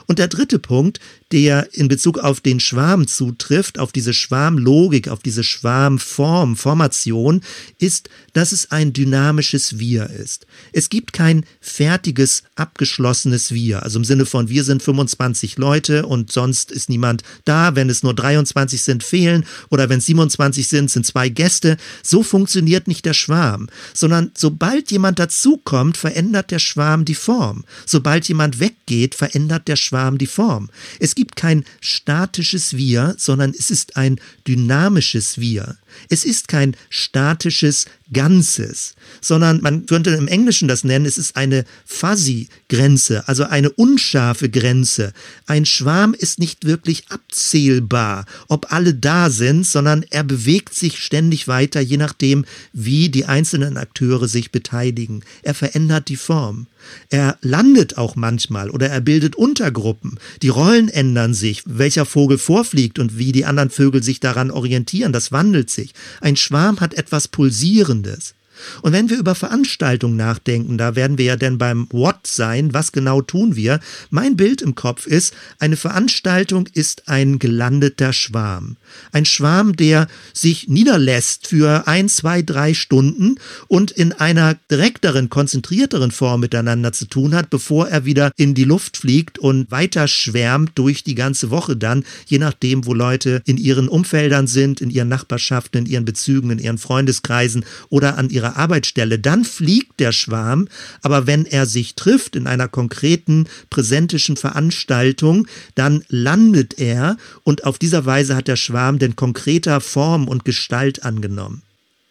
Und 0.07 0.19
der 0.19 0.29
dritte 0.29 0.59
Punkt, 0.59 1.01
der 1.33 1.75
in 1.75 1.89
Bezug 1.89 2.19
auf 2.19 2.41
den 2.41 2.61
Schwarm 2.61 3.09
zutrifft, 3.09 3.79
auf 3.79 3.91
diese 3.91 4.15
Schwarmlogik, 4.15 5.09
auf 5.09 5.21
diese 5.21 5.43
Schwarmform, 5.43 6.57
Formation, 6.57 7.41
ist, 7.79 8.09
dass 8.33 8.53
es 8.53 8.71
ein 8.71 8.93
dynamisches 8.93 9.79
Wir 9.79 10.09
ist. 10.09 10.47
Es 10.73 10.89
gibt 10.89 11.13
kein 11.13 11.45
fertiges, 11.61 12.45
abgeschlossenes 12.55 13.53
Wir, 13.53 13.83
also 13.83 13.99
im 13.99 14.05
Sinne 14.05 14.25
von 14.25 14.49
wir 14.49 14.63
sind 14.63 14.83
25 14.83 15.59
Leute 15.59 16.07
und 16.07 16.31
sonst 16.31 16.71
ist 16.71 16.89
niemand 16.89 17.23
da, 17.45 17.75
wenn 17.75 17.91
es 17.91 18.05
nur 18.05 18.15
23 18.15 18.81
sind, 18.81 19.03
fehlen 19.03 19.45
oder 19.69 19.89
wenn 19.89 19.99
es 19.99 20.07
27 20.07 20.69
sind, 20.69 20.91
sind 20.91 21.05
zwei 21.05 21.29
Gäste. 21.29 21.77
So 22.05 22.23
funktioniert 22.23 22.87
nicht 22.87 23.05
der 23.05 23.15
Schwarm, 23.15 23.69
sondern 23.95 24.31
sobald 24.37 24.93
jemand 24.93 25.19
dazukommt, 25.19 25.97
verändert 25.97 26.53
der 26.53 26.61
Schwarm 26.61 27.05
die 27.05 27.15
Form. 27.15 27.65
Sobald 27.85 28.29
jemand 28.29 28.61
weggeht, 28.61 29.17
verändert 29.17 29.67
der 29.67 29.77
Schwarm 29.77 30.19
die 30.19 30.27
Form. 30.27 30.71
Es 31.01 31.16
gibt 31.17 31.35
kein 31.35 31.65
statisches 31.81 32.77
Wir, 32.77 33.17
sondern 33.19 33.53
es 33.59 33.73
ist 33.73 33.97
ein 33.97 34.21
dynamisches 34.47 35.41
Wir. 35.41 35.77
Es 36.09 36.25
ist 36.25 36.47
kein 36.47 36.77
statisches 36.91 37.87
Ganzes, 38.13 38.95
sondern 39.21 39.61
man 39.63 39.87
könnte 39.87 40.11
im 40.11 40.29
Englischen 40.29 40.69
das 40.69 40.85
nennen, 40.85 41.07
es 41.07 41.19
ist 41.19 41.35
eine 41.35 41.65
fuzzy 41.85 42.49
Grenze, 42.69 43.27
also 43.27 43.45
eine 43.45 43.71
unscharfe 43.71 44.49
Grenze. 44.49 45.13
Ein 45.47 45.67
Schwarm 45.67 46.15
ist 46.15 46.39
nicht 46.39 46.67
wirklich 46.67 47.05
abzählbar, 47.09 48.27
ob 48.47 48.73
alle 48.73 48.95
da 48.95 49.31
sind, 49.31 49.67
sondern 49.67 50.05
er 50.11 50.23
bewegt 50.23 50.75
sich 50.75 50.99
ständig 50.99 51.49
weiter, 51.49 51.81
je 51.81 51.97
nachdem, 51.97 52.45
wie 52.73 53.09
die 53.09 53.25
einzelnen 53.25 53.77
Akteure 53.77 54.29
sich 54.29 54.53
beteiligen. 54.53 55.25
Er 55.43 55.55
verändert 55.55 56.09
die 56.09 56.17
Form. 56.17 56.69
Er 57.11 57.39
landet 57.41 57.99
auch 57.99 58.17
manchmal 58.17 58.71
oder 58.71 58.89
er 58.89 59.01
bildet 59.01 59.37
Untergruppen. 59.37 60.19
Die 60.43 60.49
Rollen 60.49 60.89
ändern 60.89 61.35
sich, 61.35 61.63
welcher 61.67 62.05
Vogel 62.05 62.39
vorfliegt 62.39 62.99
und 62.99 63.19
wie 63.19 63.33
die 63.33 63.45
anderen 63.45 63.71
Vögel 63.71 64.03
sich 64.03 64.21
daran 64.21 64.51
orientieren, 64.51 65.13
das 65.13 65.33
wandelt 65.33 65.71
sich. 65.71 65.93
Ein 66.21 66.37
Schwarm 66.37 66.81
hat 66.81 66.95
etwas 66.95 67.29
Pulsierendes. 67.29 68.35
Und 68.83 68.93
wenn 68.93 69.11
wir 69.11 69.19
über 69.19 69.35
Veranstaltungen 69.35 70.17
nachdenken, 70.17 70.79
da 70.79 70.97
werden 70.97 71.19
wir 71.19 71.25
ja 71.25 71.37
dann 71.37 71.59
beim 71.59 71.87
What 71.91 72.27
sein, 72.27 72.75
was 72.75 72.93
genau 72.93 73.23
tun 73.23 73.57
wir? 73.57 73.81
Mein 74.11 74.37
Bild 74.37 74.63
im 74.63 74.75
Kopf 74.75 75.07
ist, 75.07 75.35
eine 75.59 75.77
Veranstaltung 75.77 76.69
ist 76.73 77.09
ein 77.09 77.39
gelandeter 77.39 78.13
Schwarm. 78.13 78.77
Ein 79.13 79.25
Schwarm, 79.25 79.77
der 79.77 80.09
sich 80.33 80.69
niederlässt 80.69 81.47
für 81.47 81.87
ein, 81.87 82.09
zwei, 82.09 82.43
drei 82.43 82.75
Stunden 82.75 83.37
und 83.69 83.91
in 83.91 84.13
einer 84.13 84.57
direkteren, 84.71 85.29
konzentrierteren 85.29 86.11
Form 86.11 86.41
miteinander 86.41 86.93
zu 86.93 87.07
tun 87.07 87.35
hat, 87.35 87.51
bevor 87.51 87.89
er 87.89 88.05
wieder 88.05 88.33
in 88.37 88.55
die 88.55 88.65
Luft 88.65 88.97
fliegt 88.97 89.39
und 89.39 89.71
weiter 89.71 90.09
schwärmt 90.09 90.73
durch 90.75 91.05
die 91.05 91.15
ganze 91.15 91.51
Woche 91.51 91.77
dann, 91.77 92.05
je 92.27 92.39
nachdem, 92.39 92.87
wo 92.87 92.95
Leute 92.95 93.43
in 93.45 93.57
ihren 93.57 93.89
Umfeldern 93.89 94.47
sind, 94.47 94.81
in 94.81 94.91
ihren 94.91 95.09
Nachbarschaften, 95.09 95.85
in 95.85 95.87
ihren 95.87 96.05
Bezügen, 96.05 96.51
in 96.51 96.59
ihren 96.59 96.79
Freundeskreisen 96.79 97.65
oder 97.89 98.19
an 98.19 98.31
ihrer 98.31 98.46
Arbeitsstelle. 98.55 99.19
Dann 99.19 99.45
fliegt 99.45 99.99
der 99.99 100.13
Schwarm, 100.13 100.69
aber 101.03 101.27
wenn 101.27 101.47
er 101.47 101.67
sich 101.67 101.95
trifft 101.95 102.37
in 102.37 102.47
einer 102.47 102.69
konkreten 102.69 103.49
präsentischen 103.71 104.37
Veranstaltung, 104.37 105.49
dann 105.75 106.05
landet 106.09 106.79
er 106.79 107.17
und 107.43 107.65
auf 107.65 107.79
dieser 107.79 108.07
Weise 108.07 108.37
hat 108.37 108.47
der 108.47 108.57
Schwarm 108.57 108.99
denn 108.99 109.17
konkreter 109.17 109.81
Form 109.81 110.29
und 110.29 110.45
Gestalt 110.45 111.03
angenommen. 111.03 111.63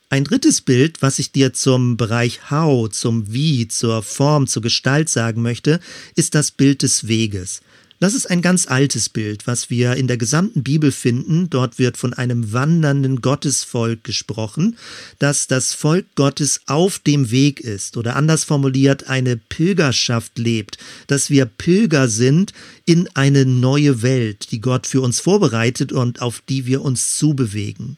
Ein 0.10 0.24
drittes 0.24 0.62
Bild, 0.62 1.02
was 1.02 1.19
ich 1.19 1.32
dir 1.32 1.54
zum 1.54 1.98
Bereich 1.98 2.52
How, 2.52 2.89
zum 2.89 3.34
Wie, 3.34 3.67
zur 3.67 4.04
Form, 4.04 4.48
zur 4.48 4.62
Gestalt 4.62 5.10
sagen 5.10 5.41
möchte, 5.41 5.80
ist 6.15 6.36
das 6.36 6.52
Bild 6.52 6.84
des 6.84 7.08
Weges. 7.08 7.62
Das 8.06 8.13
ist 8.13 8.30
ein 8.30 8.44
ganz 8.44 8.68
altes 8.68 9.10
Bild, 9.10 9.48
was 9.48 9.72
wir 9.72 9.96
in 9.96 10.06
der 10.06 10.18
gesamten 10.18 10.62
Bibel 10.62 10.91
finden. 10.91 11.50
Dort 11.50 11.80
wird 11.80 11.98
von 11.98 12.13
einem 12.13 12.54
wandernden 12.54 13.20
Gottesvolk 13.20 14.04
gesprochen, 14.04 14.78
dass 15.18 15.48
das 15.48 15.74
Volk 15.74 16.06
Gottes 16.13 16.62
auf 16.68 17.00
dem 17.00 17.32
Weg 17.32 17.62
ist 17.62 17.98
oder 17.98 18.15
anders 18.15 18.44
formuliert 18.44 19.08
eine 19.08 19.38
Pilgerschaft 19.38 20.38
lebt, 20.38 20.78
dass 21.08 21.32
wir 21.32 21.48
Pilger 21.48 22.08
sind 22.08 22.54
in 22.86 23.10
eine 23.15 23.44
neue 23.44 24.04
Welt, 24.04 24.52
die 24.52 24.62
Gott 24.62 24.86
für 24.86 25.02
uns 25.02 25.20
vorbereitet 25.20 25.91
und 25.91 26.22
auf 26.22 26.44
die 26.48 26.68
wir 26.68 26.84
uns 26.84 27.18
zubewegen. 27.18 27.98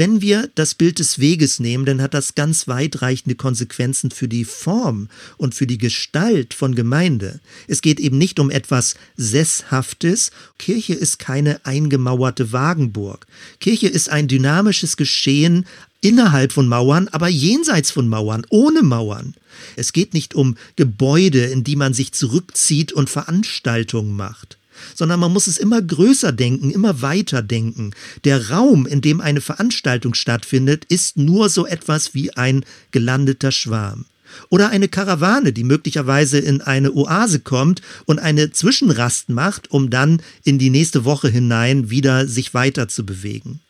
Wenn 0.00 0.22
wir 0.22 0.48
das 0.54 0.74
Bild 0.74 0.98
des 0.98 1.18
Weges 1.18 1.60
nehmen, 1.60 1.84
dann 1.84 2.00
hat 2.00 2.14
das 2.14 2.34
ganz 2.34 2.66
weitreichende 2.66 3.34
Konsequenzen 3.34 4.10
für 4.10 4.28
die 4.28 4.46
Form 4.46 5.08
und 5.36 5.54
für 5.54 5.66
die 5.66 5.76
Gestalt 5.76 6.54
von 6.54 6.74
Gemeinde. 6.74 7.38
Es 7.68 7.82
geht 7.82 8.00
eben 8.00 8.16
nicht 8.16 8.40
um 8.40 8.48
etwas 8.48 8.94
Sesshaftes. 9.18 10.30
Kirche 10.58 10.94
ist 10.94 11.18
keine 11.18 11.66
eingemauerte 11.66 12.50
Wagenburg. 12.50 13.26
Kirche 13.60 13.88
ist 13.88 14.08
ein 14.08 14.26
dynamisches 14.26 14.96
Geschehen 14.96 15.66
innerhalb 16.00 16.52
von 16.52 16.66
Mauern, 16.66 17.08
aber 17.08 17.28
jenseits 17.28 17.90
von 17.90 18.08
Mauern, 18.08 18.46
ohne 18.48 18.82
Mauern. 18.82 19.34
Es 19.76 19.92
geht 19.92 20.14
nicht 20.14 20.34
um 20.34 20.56
Gebäude, 20.76 21.44
in 21.44 21.62
die 21.62 21.76
man 21.76 21.92
sich 21.92 22.12
zurückzieht 22.12 22.94
und 22.94 23.10
Veranstaltungen 23.10 24.16
macht 24.16 24.56
sondern 24.94 25.20
man 25.20 25.32
muss 25.32 25.46
es 25.46 25.58
immer 25.58 25.80
größer 25.80 26.32
denken, 26.32 26.70
immer 26.70 27.02
weiter 27.02 27.42
denken. 27.42 27.92
Der 28.24 28.50
Raum, 28.50 28.86
in 28.86 29.00
dem 29.00 29.20
eine 29.20 29.40
Veranstaltung 29.40 30.14
stattfindet, 30.14 30.84
ist 30.86 31.16
nur 31.16 31.48
so 31.48 31.66
etwas 31.66 32.14
wie 32.14 32.32
ein 32.36 32.64
gelandeter 32.90 33.52
Schwarm. 33.52 34.06
Oder 34.48 34.70
eine 34.70 34.88
Karawane, 34.88 35.52
die 35.52 35.64
möglicherweise 35.64 36.38
in 36.38 36.60
eine 36.60 36.92
Oase 36.94 37.40
kommt 37.40 37.82
und 38.06 38.18
eine 38.18 38.52
Zwischenrast 38.52 39.28
macht, 39.28 39.70
um 39.70 39.90
dann 39.90 40.22
in 40.44 40.58
die 40.58 40.70
nächste 40.70 41.04
Woche 41.04 41.28
hinein 41.28 41.90
wieder 41.90 42.26
sich 42.26 42.54
weiter 42.54 42.88
zu 42.88 43.04
bewegen. 43.04 43.60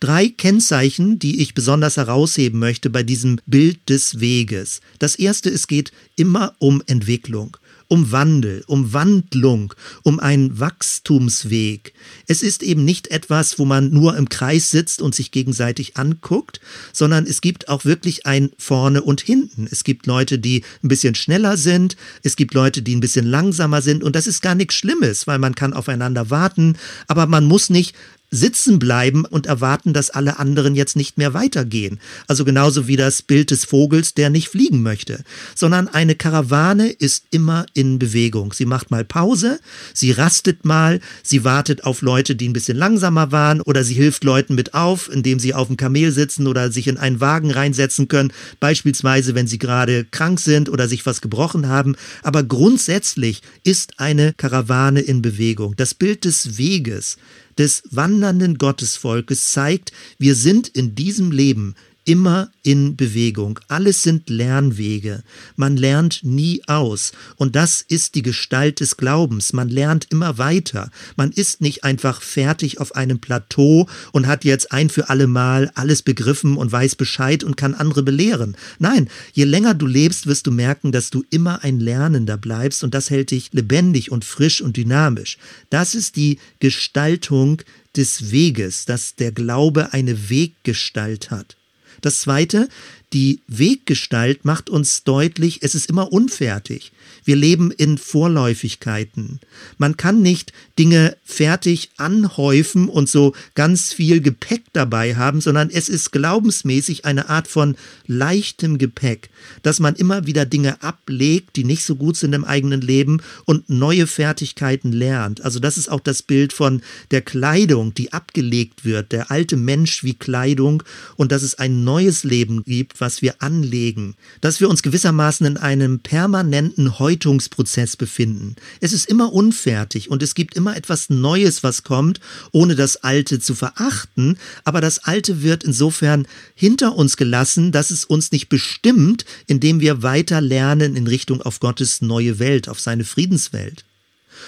Drei 0.00 0.28
Kennzeichen, 0.28 1.18
die 1.18 1.40
ich 1.40 1.54
besonders 1.54 1.96
herausheben 1.96 2.60
möchte 2.60 2.90
bei 2.90 3.02
diesem 3.02 3.40
Bild 3.46 3.88
des 3.88 4.20
Weges. 4.20 4.80
Das 4.98 5.16
erste, 5.16 5.50
es 5.50 5.66
geht 5.66 5.92
immer 6.16 6.54
um 6.58 6.82
Entwicklung 6.86 7.56
um 7.94 8.10
Wandel, 8.10 8.64
um 8.66 8.92
Wandlung, 8.92 9.72
um 10.02 10.18
einen 10.18 10.58
Wachstumsweg. 10.58 11.94
Es 12.26 12.42
ist 12.42 12.64
eben 12.64 12.84
nicht 12.84 13.06
etwas, 13.12 13.56
wo 13.60 13.64
man 13.64 13.90
nur 13.90 14.16
im 14.16 14.28
Kreis 14.28 14.68
sitzt 14.72 15.00
und 15.00 15.14
sich 15.14 15.30
gegenseitig 15.30 15.96
anguckt, 15.96 16.60
sondern 16.92 17.24
es 17.24 17.40
gibt 17.40 17.68
auch 17.68 17.84
wirklich 17.84 18.26
ein 18.26 18.50
Vorne 18.58 19.00
und 19.00 19.20
Hinten. 19.20 19.68
Es 19.70 19.84
gibt 19.84 20.06
Leute, 20.06 20.40
die 20.40 20.64
ein 20.82 20.88
bisschen 20.88 21.14
schneller 21.14 21.56
sind, 21.56 21.96
es 22.24 22.34
gibt 22.34 22.52
Leute, 22.52 22.82
die 22.82 22.96
ein 22.96 23.00
bisschen 23.00 23.26
langsamer 23.26 23.80
sind 23.80 24.02
und 24.02 24.16
das 24.16 24.26
ist 24.26 24.42
gar 24.42 24.56
nichts 24.56 24.74
Schlimmes, 24.74 25.28
weil 25.28 25.38
man 25.38 25.54
kann 25.54 25.72
aufeinander 25.72 26.30
warten, 26.30 26.76
aber 27.06 27.26
man 27.26 27.44
muss 27.44 27.70
nicht 27.70 27.94
sitzen 28.34 28.78
bleiben 28.78 29.24
und 29.24 29.46
erwarten, 29.46 29.92
dass 29.92 30.10
alle 30.10 30.38
anderen 30.38 30.74
jetzt 30.74 30.96
nicht 30.96 31.18
mehr 31.18 31.34
weitergehen. 31.34 32.00
Also 32.26 32.44
genauso 32.44 32.88
wie 32.88 32.96
das 32.96 33.22
Bild 33.22 33.50
des 33.50 33.64
Vogels, 33.64 34.14
der 34.14 34.30
nicht 34.30 34.48
fliegen 34.48 34.82
möchte, 34.82 35.22
sondern 35.54 35.88
eine 35.88 36.14
Karawane 36.14 36.88
ist 36.88 37.26
immer 37.30 37.66
in 37.74 37.98
Bewegung. 37.98 38.52
Sie 38.52 38.66
macht 38.66 38.90
mal 38.90 39.04
Pause, 39.04 39.60
sie 39.92 40.10
rastet 40.10 40.64
mal, 40.64 41.00
sie 41.22 41.44
wartet 41.44 41.84
auf 41.84 42.02
Leute, 42.02 42.34
die 42.34 42.48
ein 42.48 42.52
bisschen 42.52 42.76
langsamer 42.76 43.32
waren 43.32 43.60
oder 43.60 43.84
sie 43.84 43.94
hilft 43.94 44.24
Leuten 44.24 44.54
mit 44.54 44.74
auf, 44.74 45.10
indem 45.10 45.38
sie 45.38 45.54
auf 45.54 45.68
dem 45.68 45.76
Kamel 45.76 46.10
sitzen 46.10 46.46
oder 46.46 46.72
sich 46.72 46.88
in 46.88 46.96
einen 46.96 47.20
Wagen 47.20 47.50
reinsetzen 47.50 48.08
können, 48.08 48.32
beispielsweise 48.60 49.34
wenn 49.34 49.46
sie 49.46 49.58
gerade 49.58 50.04
krank 50.04 50.40
sind 50.40 50.68
oder 50.68 50.88
sich 50.88 51.06
was 51.06 51.20
gebrochen 51.20 51.68
haben. 51.68 51.94
Aber 52.22 52.42
grundsätzlich 52.42 53.42
ist 53.62 54.00
eine 54.00 54.32
Karawane 54.32 55.00
in 55.00 55.22
Bewegung. 55.22 55.76
Das 55.76 55.94
Bild 55.94 56.24
des 56.24 56.58
Weges 56.58 57.16
des 57.58 57.82
wandernden 57.90 58.58
Gottesvolkes 58.58 59.52
zeigt, 59.52 59.92
wir 60.18 60.34
sind 60.34 60.68
in 60.68 60.94
diesem 60.94 61.30
Leben 61.30 61.74
immer 62.04 62.50
in 62.62 62.96
Bewegung. 62.96 63.60
Alles 63.68 64.02
sind 64.02 64.28
Lernwege. 64.28 65.22
Man 65.56 65.76
lernt 65.76 66.20
nie 66.22 66.62
aus. 66.66 67.12
Und 67.36 67.56
das 67.56 67.82
ist 67.82 68.14
die 68.14 68.22
Gestalt 68.22 68.80
des 68.80 68.96
Glaubens. 68.96 69.52
Man 69.52 69.68
lernt 69.68 70.06
immer 70.10 70.38
weiter. 70.38 70.90
Man 71.16 71.32
ist 71.32 71.60
nicht 71.60 71.84
einfach 71.84 72.22
fertig 72.22 72.80
auf 72.80 72.94
einem 72.94 73.18
Plateau 73.20 73.88
und 74.12 74.26
hat 74.26 74.44
jetzt 74.44 74.72
ein 74.72 74.90
für 74.90 75.08
alle 75.08 75.26
Mal 75.26 75.70
alles 75.74 76.02
begriffen 76.02 76.56
und 76.56 76.70
weiß 76.70 76.96
Bescheid 76.96 77.42
und 77.44 77.56
kann 77.56 77.74
andere 77.74 78.02
belehren. 78.02 78.56
Nein, 78.78 79.08
je 79.32 79.44
länger 79.44 79.74
du 79.74 79.86
lebst, 79.86 80.26
wirst 80.26 80.46
du 80.46 80.50
merken, 80.50 80.92
dass 80.92 81.10
du 81.10 81.24
immer 81.30 81.64
ein 81.64 81.80
Lernender 81.80 82.36
bleibst 82.36 82.84
und 82.84 82.94
das 82.94 83.10
hält 83.10 83.30
dich 83.30 83.52
lebendig 83.52 84.10
und 84.10 84.24
frisch 84.24 84.60
und 84.60 84.76
dynamisch. 84.76 85.38
Das 85.70 85.94
ist 85.94 86.16
die 86.16 86.38
Gestaltung 86.60 87.62
des 87.96 88.30
Weges, 88.30 88.84
dass 88.84 89.14
der 89.14 89.32
Glaube 89.32 89.92
eine 89.92 90.28
Weggestalt 90.28 91.30
hat. 91.30 91.56
Das 92.00 92.20
Zweite, 92.20 92.68
die 93.12 93.40
Weggestalt 93.46 94.44
macht 94.44 94.70
uns 94.70 95.04
deutlich, 95.04 95.60
es 95.62 95.74
ist 95.74 95.88
immer 95.88 96.12
unfertig. 96.12 96.92
Wir 97.24 97.36
leben 97.36 97.70
in 97.70 97.98
Vorläufigkeiten. 97.98 99.40
Man 99.78 99.96
kann 99.96 100.22
nicht 100.22 100.52
Dinge 100.78 101.16
fertig 101.24 101.90
anhäufen 101.96 102.88
und 102.88 103.08
so 103.08 103.34
ganz 103.54 103.92
viel 103.92 104.20
Gepäck 104.20 104.62
dabei 104.72 105.16
haben, 105.16 105.40
sondern 105.40 105.70
es 105.70 105.88
ist 105.88 106.12
glaubensmäßig 106.12 107.04
eine 107.04 107.28
Art 107.28 107.48
von 107.48 107.76
leichtem 108.06 108.78
Gepäck, 108.78 109.30
dass 109.62 109.80
man 109.80 109.94
immer 109.94 110.26
wieder 110.26 110.46
Dinge 110.46 110.82
ablegt, 110.82 111.56
die 111.56 111.64
nicht 111.64 111.84
so 111.84 111.96
gut 111.96 112.16
sind 112.16 112.32
im 112.34 112.44
eigenen 112.44 112.80
Leben 112.80 113.22
und 113.44 113.68
neue 113.70 114.06
Fertigkeiten 114.06 114.92
lernt. 114.92 115.44
Also 115.44 115.60
das 115.60 115.78
ist 115.78 115.90
auch 115.90 116.00
das 116.00 116.22
Bild 116.22 116.52
von 116.52 116.82
der 117.10 117.22
Kleidung, 117.22 117.94
die 117.94 118.12
abgelegt 118.12 118.84
wird, 118.84 119.12
der 119.12 119.30
alte 119.30 119.56
Mensch 119.56 120.04
wie 120.04 120.14
Kleidung 120.14 120.82
und 121.16 121.32
dass 121.32 121.42
es 121.42 121.58
ein 121.58 121.84
neues 121.84 122.24
Leben 122.24 122.64
gibt, 122.64 123.00
was 123.00 123.22
wir 123.22 123.42
anlegen, 123.42 124.14
dass 124.40 124.60
wir 124.60 124.68
uns 124.68 124.82
gewissermaßen 124.82 125.46
in 125.46 125.56
einem 125.56 126.00
permanenten 126.00 126.93
Häutungsprozess 126.98 127.96
befinden. 127.96 128.56
Es 128.80 128.92
ist 128.92 129.08
immer 129.08 129.32
unfertig 129.32 130.10
und 130.10 130.22
es 130.22 130.34
gibt 130.34 130.54
immer 130.54 130.76
etwas 130.76 131.10
Neues, 131.10 131.62
was 131.62 131.82
kommt, 131.82 132.20
ohne 132.52 132.74
das 132.74 132.96
Alte 132.96 133.40
zu 133.40 133.54
verachten, 133.54 134.38
aber 134.64 134.80
das 134.80 135.00
Alte 135.00 135.42
wird 135.42 135.64
insofern 135.64 136.26
hinter 136.54 136.96
uns 136.96 137.16
gelassen, 137.16 137.72
dass 137.72 137.90
es 137.90 138.04
uns 138.04 138.32
nicht 138.32 138.48
bestimmt, 138.48 139.24
indem 139.46 139.80
wir 139.80 140.02
weiter 140.02 140.40
lernen 140.40 140.96
in 140.96 141.06
Richtung 141.06 141.42
auf 141.42 141.60
Gottes 141.60 142.02
neue 142.02 142.38
Welt, 142.38 142.68
auf 142.68 142.80
seine 142.80 143.04
Friedenswelt. 143.04 143.84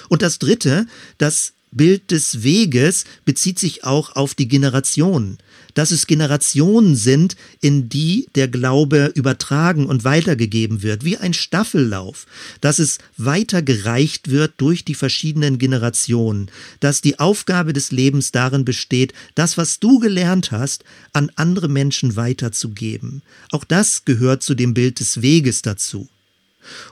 Und 0.09 0.23
das 0.23 0.39
Dritte, 0.39 0.87
das 1.19 1.53
Bild 1.73 2.11
des 2.11 2.43
Weges 2.43 3.05
bezieht 3.25 3.59
sich 3.59 3.85
auch 3.85 4.17
auf 4.17 4.35
die 4.35 4.49
Generationen 4.49 5.39
dass 5.77 5.91
es 5.91 6.07
Generationen 6.07 6.97
sind, 6.97 7.37
in 7.61 7.89
die 7.89 8.27
der 8.35 8.49
Glaube 8.49 9.13
übertragen 9.15 9.87
und 9.87 10.05
weitergegeben 10.05 10.83
wird, 10.83 11.05
wie 11.05 11.19
ein 11.19 11.35
Staffellauf, 11.35 12.27
dass 12.61 12.81
es 12.81 12.99
weitergereicht 13.19 14.31
wird 14.31 14.55
durch 14.57 14.85
die 14.85 14.95
verschiedenen 14.95 15.59
Generationen, 15.59 16.51
dass 16.81 17.03
die 17.03 17.19
Aufgabe 17.19 17.75
des 17.75 17.93
Lebens 17.93 18.33
darin 18.33 18.65
besteht, 18.65 19.13
das, 19.35 19.59
was 19.59 19.79
du 19.79 19.99
gelernt 19.99 20.51
hast, 20.51 20.83
an 21.13 21.31
andere 21.37 21.69
Menschen 21.69 22.17
weiterzugeben. 22.17 23.23
Auch 23.53 23.65
das 23.65 24.07
gehört 24.07 24.43
zu 24.43 24.55
dem 24.55 24.73
Bild 24.73 24.99
des 24.99 25.21
Weges 25.21 25.61
dazu. 25.61 26.09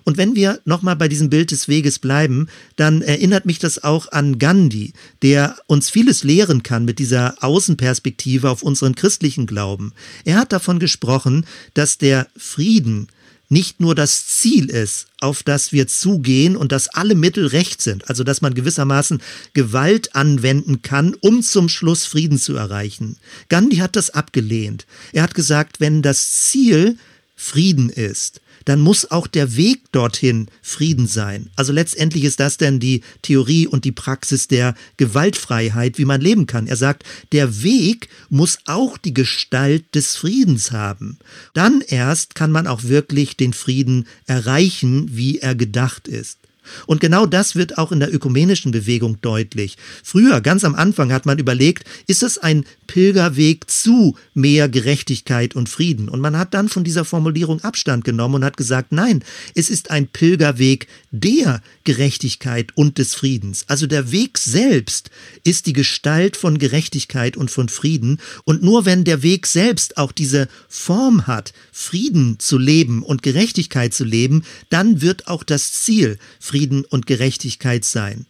Und 0.05 0.17
wenn 0.17 0.35
wir 0.35 0.61
nochmal 0.65 0.97
bei 0.97 1.09
diesem 1.09 1.31
Bild 1.31 1.51
des 1.51 1.69
Weges 1.69 1.99
bleiben, 1.99 2.49
dann 2.77 3.03
erinnert 3.03 3.47
mich 3.47 3.59
das 3.59 3.83
auch 3.83 4.11
an 4.13 4.39
Gandhi, 4.39 4.93
der 5.23 5.57
uns 5.67 5.91
vieles 5.91 6.25
lehren 6.25 6.63
kann 6.63 6.85
mit 6.85 6.99
dieser 6.99 7.43
Außenperspektive 7.43 8.51
auf 8.51 8.63
unseren 8.63 8.95
christlichen 8.95 9.47
Glauben. 9.47 9.93
Er 10.25 10.37
hat 10.37 10.53
davon 10.53 10.79
gesprochen, 10.79 11.47
dass 11.75 11.99
der 11.99 12.29
Frieden 12.37 13.09
nicht 13.49 13.81
nur 13.81 13.95
das 13.95 14.27
Ziel 14.27 14.71
ist, 14.71 15.07
auf 15.21 15.43
das 15.43 15.73
wir 15.73 15.87
zugehen 15.87 16.57
und 16.57 16.73
dass 16.73 16.89
alle 16.89 17.15
Mittel 17.15 17.47
recht 17.47 17.83
sind, 17.83 18.09
also 18.09 18.25
dass 18.25 18.41
man 18.41 18.55
gewissermaßen 18.55 19.21
Gewalt 19.53 20.15
anwenden 20.15 20.83
kann, 20.83 21.15
um 21.21 21.43
zum 21.43 21.69
Schluss 21.69 22.05
Frieden 22.07 22.39
zu 22.39 22.57
erreichen. 22.57 23.17
Gandhi 23.49 23.77
hat 23.77 23.97
das 23.97 24.11
abgelehnt. 24.11 24.87
Er 25.13 25.23
hat 25.23 25.35
gesagt, 25.35 25.81
wenn 25.81 26.03
das 26.03 26.43
Ziel 26.43 26.99
Frieden 27.37 27.91
ist, 27.91 28.41
dann 28.65 28.81
muss 28.81 29.11
auch 29.11 29.27
der 29.27 29.57
Weg 29.57 29.93
dorthin 29.93 30.49
Frieden 30.63 31.07
sein. 31.07 31.51
Also 31.57 31.73
letztendlich 31.73 32.25
ist 32.25 32.41
das 32.41 32.57
denn 32.57 32.81
die 32.81 33.03
Theorie 33.23 33.67
und 33.67 33.85
die 33.85 33.93
Praxis 33.93 34.49
der 34.49 34.75
Gewaltfreiheit, 34.97 35.99
wie 35.99 36.05
man 36.05 36.21
leben 36.21 36.47
kann. 36.47 36.67
Er 36.67 36.77
sagt, 36.77 37.05
der 37.33 37.63
Weg 37.63 38.09
muss 38.29 38.59
auch 38.67 38.99
die 38.99 39.15
Gestalt 39.15 39.95
des 39.95 40.17
Friedens 40.17 40.73
haben. 40.73 41.19
Dann 41.53 41.83
erst 41.87 42.35
kann 42.35 42.53
man 42.53 42.67
auch 42.67 42.85
wirklich 42.85 43.37
den 43.37 43.53
Frieden 43.53 44.07
erreichen, 44.27 45.09
wie 45.13 45.39
er 45.39 45.55
gedacht 45.55 46.09
ist. 46.09 46.39
Und 46.87 47.01
genau 47.01 47.27
das 47.27 47.57
wird 47.57 47.79
auch 47.79 47.93
in 47.93 48.01
der 48.01 48.13
ökumenischen 48.13 48.73
Bewegung 48.73 49.21
deutlich. 49.21 49.77
Früher, 50.03 50.41
ganz 50.41 50.65
am 50.65 50.75
Anfang, 50.75 51.13
hat 51.13 51.27
man 51.27 51.39
überlegt, 51.39 51.85
ist 52.07 52.23
es 52.23 52.39
ein 52.39 52.65
Pilgerweg 52.87 53.71
zu 53.71 54.17
mehr 54.35 54.69
Gerechtigkeit 54.69 55.55
und 55.57 55.69
Frieden? 55.69 56.09
Und 56.09 56.21
man 56.21 56.39
hat 56.39 56.55
dann 56.55 56.69
von 56.69 56.85
dieser 56.85 57.05
Formulierung 57.05 57.61
Abstand 57.63 58.05
genommen 58.05 58.37
und 58.37 58.45
hat 58.45 58.57
gesagt, 58.57 58.93
nein, 58.93 59.23
es 59.55 59.71
ist 59.71 59.91
ein 59.91 60.09
Pilgerweg 60.09 60.87
der 61.11 61.63
Gerechtigkeit 61.85 62.73
und 62.77 62.99
des 62.99 63.15
Friedens. 63.15 63.65
Also 63.69 63.87
der 63.87 64.13
Weg 64.13 64.39
selbst 64.39 65.11
ist 65.45 65.67
die 65.67 65.73
Gestalt 65.73 66.37
von 66.37 66.59
Gerechtigkeit 66.59 67.37
und 67.37 67.51
von 67.51 67.69
Frieden. 67.69 68.21
Und 68.45 68.63
nur 68.63 68.85
wenn 68.85 69.05
der 69.05 69.23
Weg 69.23 69.47
selbst 69.47 69.97
auch 69.97 70.13
diese 70.13 70.49
Form 70.69 71.27
hat, 71.27 71.53
Frieden 71.73 72.39
zu 72.39 72.59
leben 72.59 73.03
und 73.03 73.23
Gerechtigkeit 73.23 73.95
zu 73.95 74.05
leben, 74.05 74.45
dann 74.71 75.01
wird 75.01 75.29
auch 75.29 75.45
das 75.45 75.73
Ziel 75.73 76.19
Frieden 76.41 76.85
und 76.85 77.07
Gerechtigkeit 77.07 77.85
sein. 77.85 78.27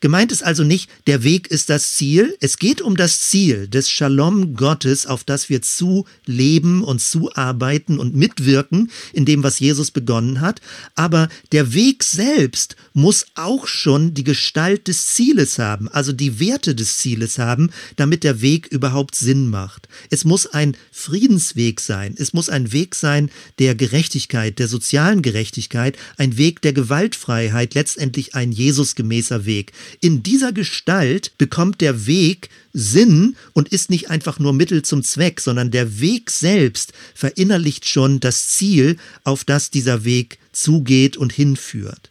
Gemeint 0.00 0.32
ist 0.32 0.42
also 0.42 0.64
nicht, 0.64 0.90
der 1.06 1.22
Weg 1.24 1.48
ist 1.48 1.70
das 1.70 1.94
Ziel, 1.94 2.36
es 2.40 2.58
geht 2.58 2.80
um 2.82 2.96
das 2.96 3.20
Ziel 3.20 3.68
des 3.68 3.90
Shalom 3.90 4.54
Gottes, 4.54 5.06
auf 5.06 5.24
das 5.24 5.48
wir 5.48 5.62
zu 5.62 6.06
leben 6.26 6.82
und 6.82 7.00
zuarbeiten 7.00 7.98
und 7.98 8.14
mitwirken 8.14 8.90
in 9.12 9.24
dem, 9.24 9.42
was 9.42 9.58
Jesus 9.58 9.90
begonnen 9.90 10.40
hat, 10.40 10.60
aber 10.94 11.28
der 11.52 11.74
Weg 11.74 12.02
selbst 12.04 12.76
muss 12.92 13.26
auch 13.34 13.66
schon 13.66 14.14
die 14.14 14.24
Gestalt 14.24 14.88
des 14.88 15.06
Zieles 15.08 15.58
haben, 15.58 15.88
also 15.88 16.12
die 16.12 16.40
Werte 16.40 16.74
des 16.74 16.98
Zieles 16.98 17.38
haben, 17.38 17.70
damit 17.96 18.24
der 18.24 18.40
Weg 18.40 18.66
überhaupt 18.68 19.14
Sinn 19.14 19.48
macht. 19.50 19.88
Es 20.10 20.24
muss 20.24 20.46
ein 20.46 20.76
Friedensweg 20.92 21.80
sein, 21.80 22.14
es 22.16 22.32
muss 22.32 22.48
ein 22.48 22.72
Weg 22.72 22.94
sein 22.94 23.30
der 23.58 23.74
Gerechtigkeit, 23.74 24.58
der 24.58 24.68
sozialen 24.68 25.22
Gerechtigkeit, 25.22 25.96
ein 26.16 26.36
Weg 26.36 26.62
der 26.62 26.72
Gewaltfreiheit, 26.72 27.74
letztendlich 27.74 28.34
ein 28.34 28.52
Jesusgemäßer 28.52 29.44
Weg. 29.44 29.69
In 30.00 30.22
dieser 30.22 30.52
Gestalt 30.52 31.36
bekommt 31.38 31.80
der 31.80 32.06
Weg 32.06 32.48
Sinn 32.72 33.36
und 33.52 33.68
ist 33.70 33.90
nicht 33.90 34.10
einfach 34.10 34.38
nur 34.38 34.52
Mittel 34.52 34.82
zum 34.82 35.02
Zweck, 35.02 35.40
sondern 35.40 35.70
der 35.70 36.00
Weg 36.00 36.30
selbst 36.30 36.92
verinnerlicht 37.14 37.88
schon 37.88 38.20
das 38.20 38.48
Ziel, 38.48 38.96
auf 39.24 39.44
das 39.44 39.70
dieser 39.70 40.04
Weg 40.04 40.38
zugeht 40.52 41.16
und 41.16 41.32
hinführt. 41.32 42.09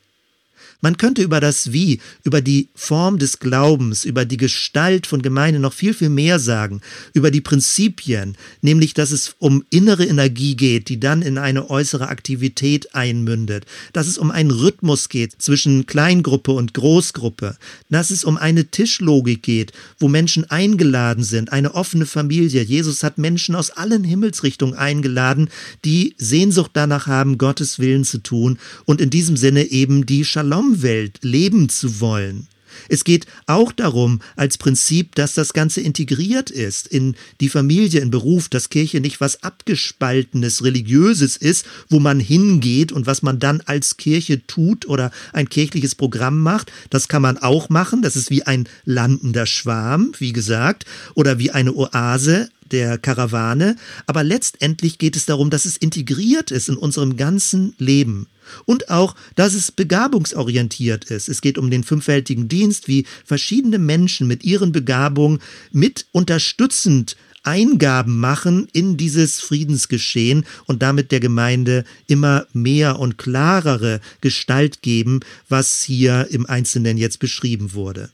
Man 0.81 0.95
könnte 0.95 1.21
über 1.21 1.41
das 1.41 1.73
Wie, 1.73 1.99
über 2.23 2.39
die 2.41 2.69
Form 2.73 3.19
des 3.19 3.39
Glaubens, 3.39 4.05
über 4.05 4.23
die 4.23 4.37
Gestalt 4.37 5.07
von 5.07 5.21
Gemeinde 5.21 5.59
noch 5.59 5.73
viel, 5.73 5.93
viel 5.93 6.07
mehr 6.07 6.39
sagen, 6.39 6.79
über 7.13 7.31
die 7.31 7.41
Prinzipien, 7.41 8.37
nämlich 8.61 8.93
dass 8.93 9.11
es 9.11 9.35
um 9.39 9.65
innere 9.69 10.05
Energie 10.05 10.55
geht, 10.55 10.87
die 10.87 10.97
dann 10.97 11.21
in 11.21 11.37
eine 11.37 11.69
äußere 11.69 12.07
Aktivität 12.07 12.95
einmündet, 12.95 13.65
dass 13.91 14.07
es 14.07 14.17
um 14.17 14.31
einen 14.31 14.51
Rhythmus 14.51 15.09
geht 15.09 15.41
zwischen 15.41 15.85
Kleingruppe 15.85 16.53
und 16.53 16.73
Großgruppe, 16.73 17.57
dass 17.89 18.09
es 18.09 18.23
um 18.23 18.37
eine 18.37 18.71
Tischlogik 18.71 19.43
geht, 19.43 19.73
wo 19.99 20.07
Menschen 20.07 20.49
eingeladen 20.49 21.25
sind, 21.25 21.51
eine 21.51 21.75
offene 21.75 22.05
Familie. 22.05 22.63
Jesus 22.63 23.03
hat 23.03 23.17
Menschen 23.17 23.55
aus 23.55 23.69
allen 23.69 24.05
Himmelsrichtungen 24.05 24.75
eingeladen, 24.75 25.49
die 25.83 26.15
Sehnsucht 26.17 26.71
danach 26.73 27.07
haben, 27.07 27.37
Gottes 27.37 27.79
Willen 27.79 28.05
zu 28.05 28.19
tun 28.19 28.59
und 28.85 29.01
in 29.01 29.09
diesem 29.09 29.35
Sinne 29.35 29.65
eben 29.65 30.05
die 30.05 30.23
Shalom 30.23 30.68
Traumwelt 30.69 31.19
leben 31.23 31.69
zu 31.69 31.99
wollen. 31.99 32.47
Es 32.87 33.03
geht 33.03 33.25
auch 33.47 33.71
darum, 33.71 34.21
als 34.35 34.57
Prinzip, 34.57 35.15
dass 35.15 35.33
das 35.33 35.53
Ganze 35.53 35.81
integriert 35.81 36.51
ist 36.51 36.87
in 36.87 37.15
die 37.41 37.49
Familie, 37.49 37.99
in 37.99 38.11
Beruf, 38.11 38.47
dass 38.47 38.69
Kirche 38.69 39.01
nicht 39.01 39.19
was 39.19 39.43
abgespaltenes, 39.43 40.63
religiöses 40.63 41.35
ist, 41.35 41.65
wo 41.89 41.99
man 41.99 42.19
hingeht 42.19 42.91
und 42.91 43.07
was 43.07 43.23
man 43.23 43.39
dann 43.39 43.61
als 43.61 43.97
Kirche 43.97 44.45
tut 44.45 44.87
oder 44.87 45.11
ein 45.33 45.49
kirchliches 45.49 45.95
Programm 45.95 46.39
macht. 46.39 46.71
Das 46.91 47.07
kann 47.07 47.23
man 47.23 47.39
auch 47.39 47.69
machen. 47.69 48.03
Das 48.03 48.15
ist 48.15 48.29
wie 48.29 48.43
ein 48.43 48.69
landender 48.85 49.47
Schwarm, 49.47 50.13
wie 50.19 50.31
gesagt, 50.31 50.85
oder 51.15 51.39
wie 51.39 51.51
eine 51.51 51.75
Oase 51.75 52.49
der 52.71 52.99
Karawane. 52.99 53.75
Aber 54.05 54.23
letztendlich 54.23 54.99
geht 54.99 55.15
es 55.15 55.25
darum, 55.25 55.49
dass 55.49 55.65
es 55.65 55.75
integriert 55.75 56.51
ist 56.51 56.69
in 56.69 56.77
unserem 56.77 57.17
ganzen 57.17 57.73
Leben 57.79 58.27
und 58.65 58.89
auch, 58.89 59.15
dass 59.35 59.53
es 59.53 59.71
begabungsorientiert 59.71 61.05
ist. 61.05 61.29
Es 61.29 61.41
geht 61.41 61.57
um 61.57 61.69
den 61.69 61.83
fünffältigen 61.83 62.47
Dienst, 62.47 62.87
wie 62.87 63.05
verschiedene 63.25 63.79
Menschen 63.79 64.27
mit 64.27 64.43
ihren 64.43 64.71
Begabungen 64.71 65.39
mit 65.71 66.05
unterstützend 66.11 67.15
Eingaben 67.43 68.19
machen 68.19 68.67
in 68.73 68.97
dieses 68.97 69.39
Friedensgeschehen 69.39 70.45
und 70.65 70.81
damit 70.81 71.11
der 71.11 71.19
Gemeinde 71.19 71.85
immer 72.07 72.45
mehr 72.53 72.99
und 72.99 73.17
klarere 73.17 74.01
Gestalt 74.21 74.81
geben, 74.81 75.21
was 75.47 75.83
hier 75.83 76.27
im 76.31 76.45
Einzelnen 76.45 76.97
jetzt 76.97 77.19
beschrieben 77.19 77.73
wurde. 77.73 78.09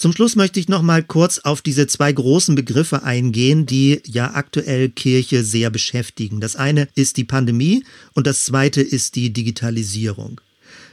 Zum 0.00 0.14
Schluss 0.14 0.34
möchte 0.34 0.58
ich 0.58 0.66
noch 0.66 0.80
mal 0.80 1.02
kurz 1.02 1.40
auf 1.40 1.60
diese 1.60 1.86
zwei 1.86 2.10
großen 2.10 2.54
Begriffe 2.54 3.02
eingehen, 3.02 3.66
die 3.66 4.00
ja 4.06 4.32
aktuell 4.32 4.88
Kirche 4.88 5.44
sehr 5.44 5.68
beschäftigen. 5.68 6.40
Das 6.40 6.56
eine 6.56 6.88
ist 6.94 7.18
die 7.18 7.24
Pandemie 7.24 7.84
und 8.14 8.26
das 8.26 8.46
zweite 8.46 8.80
ist 8.80 9.14
die 9.14 9.30
Digitalisierung. 9.30 10.40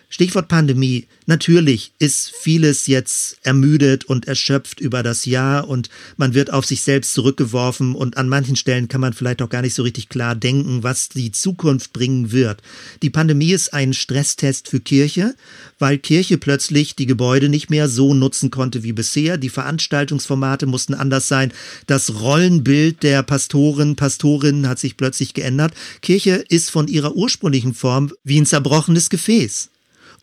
Stichwort 0.10 0.48
Pandemie. 0.48 1.06
Natürlich 1.26 1.92
ist 2.00 2.32
vieles 2.34 2.88
jetzt 2.88 3.40
ermüdet 3.44 4.06
und 4.06 4.26
erschöpft 4.26 4.80
über 4.80 5.04
das 5.04 5.26
Jahr 5.26 5.68
und 5.68 5.90
man 6.16 6.34
wird 6.34 6.54
auf 6.54 6.66
sich 6.66 6.82
selbst 6.82 7.14
zurückgeworfen 7.14 7.94
und 7.94 8.16
an 8.16 8.30
manchen 8.30 8.56
Stellen 8.56 8.88
kann 8.88 9.02
man 9.02 9.12
vielleicht 9.12 9.42
auch 9.42 9.50
gar 9.50 9.62
nicht 9.62 9.74
so 9.74 9.84
richtig 9.84 10.08
klar 10.08 10.34
denken, 10.34 10.82
was 10.82 11.10
die 11.10 11.34
Zukunft 11.34 11.92
bringen 11.92 12.32
wird. 12.32 12.62
Die 13.02 13.10
Pandemie 13.10 13.52
ist 13.52 13.74
ein 13.74 13.94
Stresstest 13.94 14.70
für 14.70 14.80
Kirche, 14.80 15.36
weil 15.78 15.98
Kirche 15.98 16.38
plötzlich 16.38 16.96
die 16.96 17.06
Gebäude 17.06 17.50
nicht 17.50 17.70
mehr 17.70 17.90
so 17.90 18.14
nutzen 18.14 18.50
konnte 18.50 18.84
wie 18.84 18.94
bisher. 18.94 19.38
Die 19.38 19.50
Veranstaltungsformate 19.50 20.68
mussten 20.68 20.94
anders 20.94 21.28
sein. 21.28 21.52
Das 21.86 22.22
Rollenbild 22.22 23.04
der 23.04 23.24
Pastoren, 23.24 23.98
Pastorinnen 23.98 24.70
hat 24.70 24.80
sich 24.80 24.96
plötzlich 24.96 25.34
geändert. 25.34 25.74
Kirche 26.02 26.46
ist 26.48 26.72
von 26.72 26.88
ihrer 26.88 27.18
ursprünglichen 27.18 27.74
Form 27.74 28.14
wie 28.24 28.40
ein 28.40 28.46
zerbrochenes 28.46 29.10
Gefäß. 29.10 29.70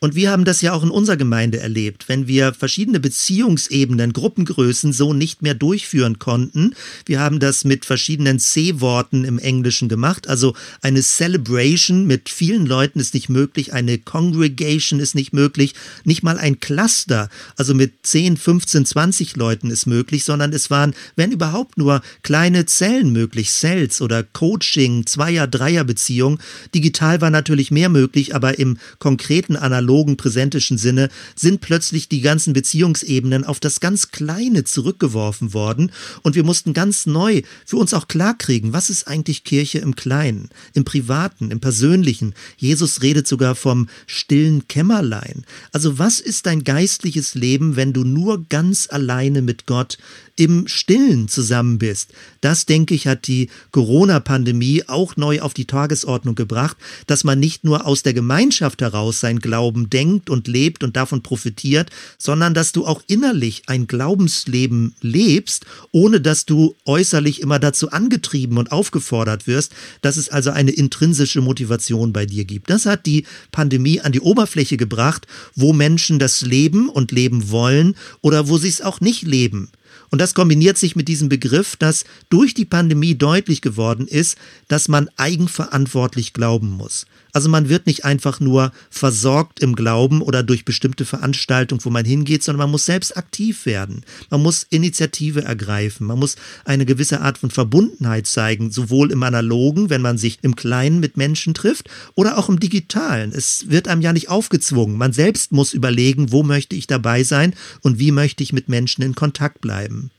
Und 0.00 0.14
wir 0.14 0.30
haben 0.30 0.44
das 0.44 0.60
ja 0.60 0.72
auch 0.72 0.82
in 0.82 0.90
unserer 0.90 1.16
Gemeinde 1.16 1.60
erlebt, 1.60 2.08
wenn 2.08 2.26
wir 2.26 2.52
verschiedene 2.52 3.00
Beziehungsebenen, 3.00 4.12
Gruppengrößen 4.12 4.92
so 4.92 5.14
nicht 5.14 5.40
mehr 5.42 5.54
durchführen 5.54 6.18
konnten. 6.18 6.74
Wir 7.06 7.20
haben 7.20 7.40
das 7.40 7.64
mit 7.64 7.84
verschiedenen 7.84 8.38
C-Worten 8.38 9.24
im 9.24 9.38
Englischen 9.38 9.88
gemacht. 9.88 10.28
Also 10.28 10.54
eine 10.82 11.00
Celebration 11.02 12.06
mit 12.06 12.28
vielen 12.28 12.66
Leuten 12.66 13.00
ist 13.00 13.14
nicht 13.14 13.28
möglich, 13.28 13.72
eine 13.72 13.98
Congregation 13.98 15.00
ist 15.00 15.14
nicht 15.14 15.32
möglich, 15.32 15.74
nicht 16.04 16.22
mal 16.22 16.38
ein 16.38 16.60
Cluster, 16.60 17.30
also 17.56 17.74
mit 17.74 17.92
10, 18.02 18.36
15, 18.36 18.84
20 18.84 19.36
Leuten 19.36 19.70
ist 19.70 19.86
möglich, 19.86 20.24
sondern 20.24 20.52
es 20.52 20.70
waren, 20.70 20.94
wenn 21.16 21.32
überhaupt 21.32 21.78
nur 21.78 22.02
kleine 22.22 22.66
Zellen 22.66 23.12
möglich, 23.12 23.50
Cells 23.50 24.02
oder 24.02 24.22
Coaching, 24.22 25.06
Zweier-, 25.06 25.46
Dreier-Beziehung. 25.46 26.40
Digital 26.74 27.20
war 27.20 27.30
natürlich 27.30 27.70
mehr 27.70 27.88
möglich, 27.88 28.34
aber 28.34 28.58
im 28.58 28.76
konkreten 28.98 29.56
analogen 29.56 29.83
analogen, 29.84 30.16
präsentischen 30.16 30.78
Sinne 30.78 31.10
sind 31.36 31.60
plötzlich 31.60 32.08
die 32.08 32.22
ganzen 32.22 32.54
Beziehungsebenen 32.54 33.44
auf 33.44 33.60
das 33.60 33.80
ganz 33.80 34.10
Kleine 34.10 34.64
zurückgeworfen 34.64 35.52
worden 35.52 35.92
und 36.22 36.34
wir 36.34 36.44
mussten 36.44 36.72
ganz 36.72 37.06
neu 37.06 37.42
für 37.66 37.76
uns 37.76 37.92
auch 37.92 38.08
klarkriegen, 38.08 38.72
was 38.72 38.88
ist 38.88 39.06
eigentlich 39.06 39.44
Kirche 39.44 39.78
im 39.78 39.94
Kleinen, 39.94 40.48
im 40.72 40.84
Privaten, 40.84 41.50
im 41.50 41.60
Persönlichen. 41.60 42.34
Jesus 42.56 43.02
redet 43.02 43.28
sogar 43.28 43.54
vom 43.54 43.88
stillen 44.06 44.66
Kämmerlein. 44.68 45.44
Also 45.72 45.98
was 45.98 46.20
ist 46.20 46.46
dein 46.46 46.64
geistliches 46.64 47.34
Leben, 47.34 47.76
wenn 47.76 47.92
du 47.92 48.04
nur 48.04 48.44
ganz 48.48 48.88
alleine 48.90 49.42
mit 49.42 49.66
Gott 49.66 49.98
im 50.36 50.66
Stillen 50.66 51.28
zusammen 51.28 51.78
bist. 51.78 52.12
Das, 52.40 52.66
denke 52.66 52.94
ich, 52.94 53.06
hat 53.06 53.28
die 53.28 53.50
Corona-Pandemie 53.70 54.84
auch 54.86 55.16
neu 55.16 55.40
auf 55.40 55.54
die 55.54 55.66
Tagesordnung 55.66 56.34
gebracht, 56.34 56.76
dass 57.06 57.22
man 57.22 57.38
nicht 57.38 57.64
nur 57.64 57.86
aus 57.86 58.02
der 58.02 58.14
Gemeinschaft 58.14 58.82
heraus 58.82 59.20
sein 59.20 59.38
Glauben 59.38 59.90
denkt 59.90 60.30
und 60.30 60.48
lebt 60.48 60.82
und 60.82 60.96
davon 60.96 61.22
profitiert, 61.22 61.90
sondern 62.18 62.52
dass 62.52 62.72
du 62.72 62.84
auch 62.84 63.02
innerlich 63.06 63.62
ein 63.66 63.86
Glaubensleben 63.86 64.94
lebst, 65.00 65.66
ohne 65.92 66.20
dass 66.20 66.46
du 66.46 66.74
äußerlich 66.84 67.40
immer 67.40 67.60
dazu 67.60 67.90
angetrieben 67.90 68.58
und 68.58 68.72
aufgefordert 68.72 69.46
wirst, 69.46 69.72
dass 70.02 70.16
es 70.16 70.28
also 70.28 70.50
eine 70.50 70.72
intrinsische 70.72 71.42
Motivation 71.42 72.12
bei 72.12 72.26
dir 72.26 72.44
gibt. 72.44 72.70
Das 72.70 72.86
hat 72.86 73.06
die 73.06 73.24
Pandemie 73.52 74.00
an 74.00 74.12
die 74.12 74.20
Oberfläche 74.20 74.76
gebracht, 74.76 75.26
wo 75.54 75.72
Menschen 75.72 76.18
das 76.18 76.40
leben 76.42 76.88
und 76.88 77.12
leben 77.12 77.50
wollen 77.50 77.94
oder 78.20 78.48
wo 78.48 78.58
sie 78.58 78.68
es 78.68 78.80
auch 78.82 79.00
nicht 79.00 79.22
leben. 79.22 79.70
Und 80.10 80.20
das 80.20 80.34
kombiniert 80.34 80.78
sich 80.78 80.96
mit 80.96 81.08
diesem 81.08 81.28
Begriff, 81.28 81.76
dass 81.76 82.04
durch 82.30 82.54
die 82.54 82.64
Pandemie 82.64 83.14
deutlich 83.14 83.60
geworden 83.60 84.06
ist, 84.06 84.38
dass 84.68 84.88
man 84.88 85.08
eigenverantwortlich 85.16 86.32
glauben 86.32 86.70
muss. 86.70 87.06
Also 87.34 87.48
man 87.48 87.68
wird 87.68 87.86
nicht 87.86 88.04
einfach 88.04 88.38
nur 88.38 88.72
versorgt 88.90 89.58
im 89.58 89.74
Glauben 89.74 90.22
oder 90.22 90.44
durch 90.44 90.64
bestimmte 90.64 91.04
Veranstaltungen, 91.04 91.84
wo 91.84 91.90
man 91.90 92.04
hingeht, 92.04 92.44
sondern 92.44 92.60
man 92.60 92.70
muss 92.70 92.86
selbst 92.86 93.16
aktiv 93.16 93.66
werden. 93.66 94.04
Man 94.30 94.40
muss 94.40 94.66
Initiative 94.70 95.42
ergreifen. 95.42 96.06
Man 96.06 96.20
muss 96.20 96.36
eine 96.64 96.86
gewisse 96.86 97.20
Art 97.20 97.36
von 97.36 97.50
Verbundenheit 97.50 98.28
zeigen, 98.28 98.70
sowohl 98.70 99.10
im 99.10 99.24
analogen, 99.24 99.90
wenn 99.90 100.00
man 100.00 100.16
sich 100.16 100.38
im 100.42 100.54
Kleinen 100.54 101.00
mit 101.00 101.16
Menschen 101.16 101.54
trifft, 101.54 101.90
oder 102.14 102.38
auch 102.38 102.48
im 102.48 102.60
digitalen. 102.60 103.32
Es 103.32 103.68
wird 103.68 103.88
einem 103.88 104.00
ja 104.00 104.12
nicht 104.12 104.28
aufgezwungen. 104.28 104.96
Man 104.96 105.12
selbst 105.12 105.50
muss 105.50 105.74
überlegen, 105.74 106.30
wo 106.30 106.44
möchte 106.44 106.76
ich 106.76 106.86
dabei 106.86 107.24
sein 107.24 107.54
und 107.82 107.98
wie 107.98 108.12
möchte 108.12 108.44
ich 108.44 108.52
mit 108.52 108.68
Menschen 108.68 109.02
in 109.02 109.16
Kontakt 109.16 109.60
bleiben. 109.60 110.12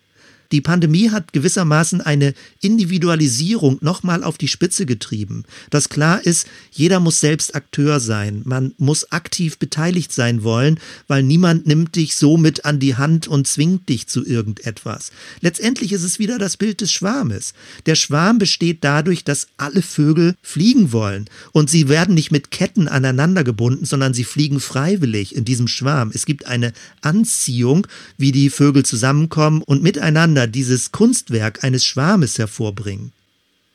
Die 0.52 0.62
Pandemie 0.62 1.10
hat 1.10 1.34
gewissermaßen 1.34 2.02
eine 2.02 2.34
Individualisierung 2.62 3.78
nochmal 3.82 4.24
auf 4.24 4.38
die 4.38 4.48
Spitze 4.48 4.86
getrieben. 4.86 5.44
Das 5.70 5.90
klar 5.90 6.26
ist, 6.26 6.48
jeder 6.72 7.00
muss 7.00 7.20
selbst 7.20 7.56
Akteur 7.56 8.00
sein. 8.00 8.42
Man 8.46 8.74
muss 8.78 9.12
aktiv 9.12 9.58
beteiligt 9.58 10.12
sein 10.12 10.44
wollen, 10.44 10.80
weil 11.08 11.24
niemand 11.24 11.66
nimmt 11.68 11.96
dich 11.96 12.16
so 12.16 12.38
mit 12.38 12.66
an 12.66 12.80
die 12.80 12.96
Hand 12.96 13.28
und 13.28 13.48
zwingt 13.48 13.90
dich 13.90 14.08
zu 14.08 14.26
irgendetwas. 14.26 15.12
Letztendlich 15.42 15.92
ist 15.94 16.04
es 16.04 16.20
wieder 16.20 16.38
das 16.38 16.58
Bild 16.58 16.82
des 16.82 16.92
Schwarmes. 16.92 17.54
Der 17.86 17.96
Schwarm 17.96 18.38
besteht 18.38 18.84
dadurch, 18.84 19.24
dass 19.24 19.48
alle 19.58 19.82
Vögel 19.82 20.36
fliegen 20.42 20.92
wollen. 20.92 21.26
Und 21.52 21.70
sie 21.70 21.90
werden 21.90 22.16
nicht 22.16 22.32
mit 22.32 22.52
Ketten 22.52 22.88
aneinander 22.88 23.44
gebunden, 23.44 23.86
sondern 23.86 24.14
sie 24.14 24.24
fliegen 24.24 24.60
freiwillig 24.60 25.36
in 25.36 25.46
diesem 25.46 25.68
Schwarm. 25.68 26.12
Es 26.14 26.26
gibt 26.26 26.46
eine 26.46 26.74
Anziehung, 27.02 27.88
wie 28.18 28.32
die 28.32 28.50
Vögel 28.50 28.86
zusammenkommen 28.86 29.62
und 29.62 29.84
miteinander 29.84 30.35
miteinander 30.36 30.48
dieses 30.48 30.92
Kunstwerk 30.92 31.64
eines 31.64 31.86
Schwarmes 31.86 32.38
hervorbringen. 32.38 33.14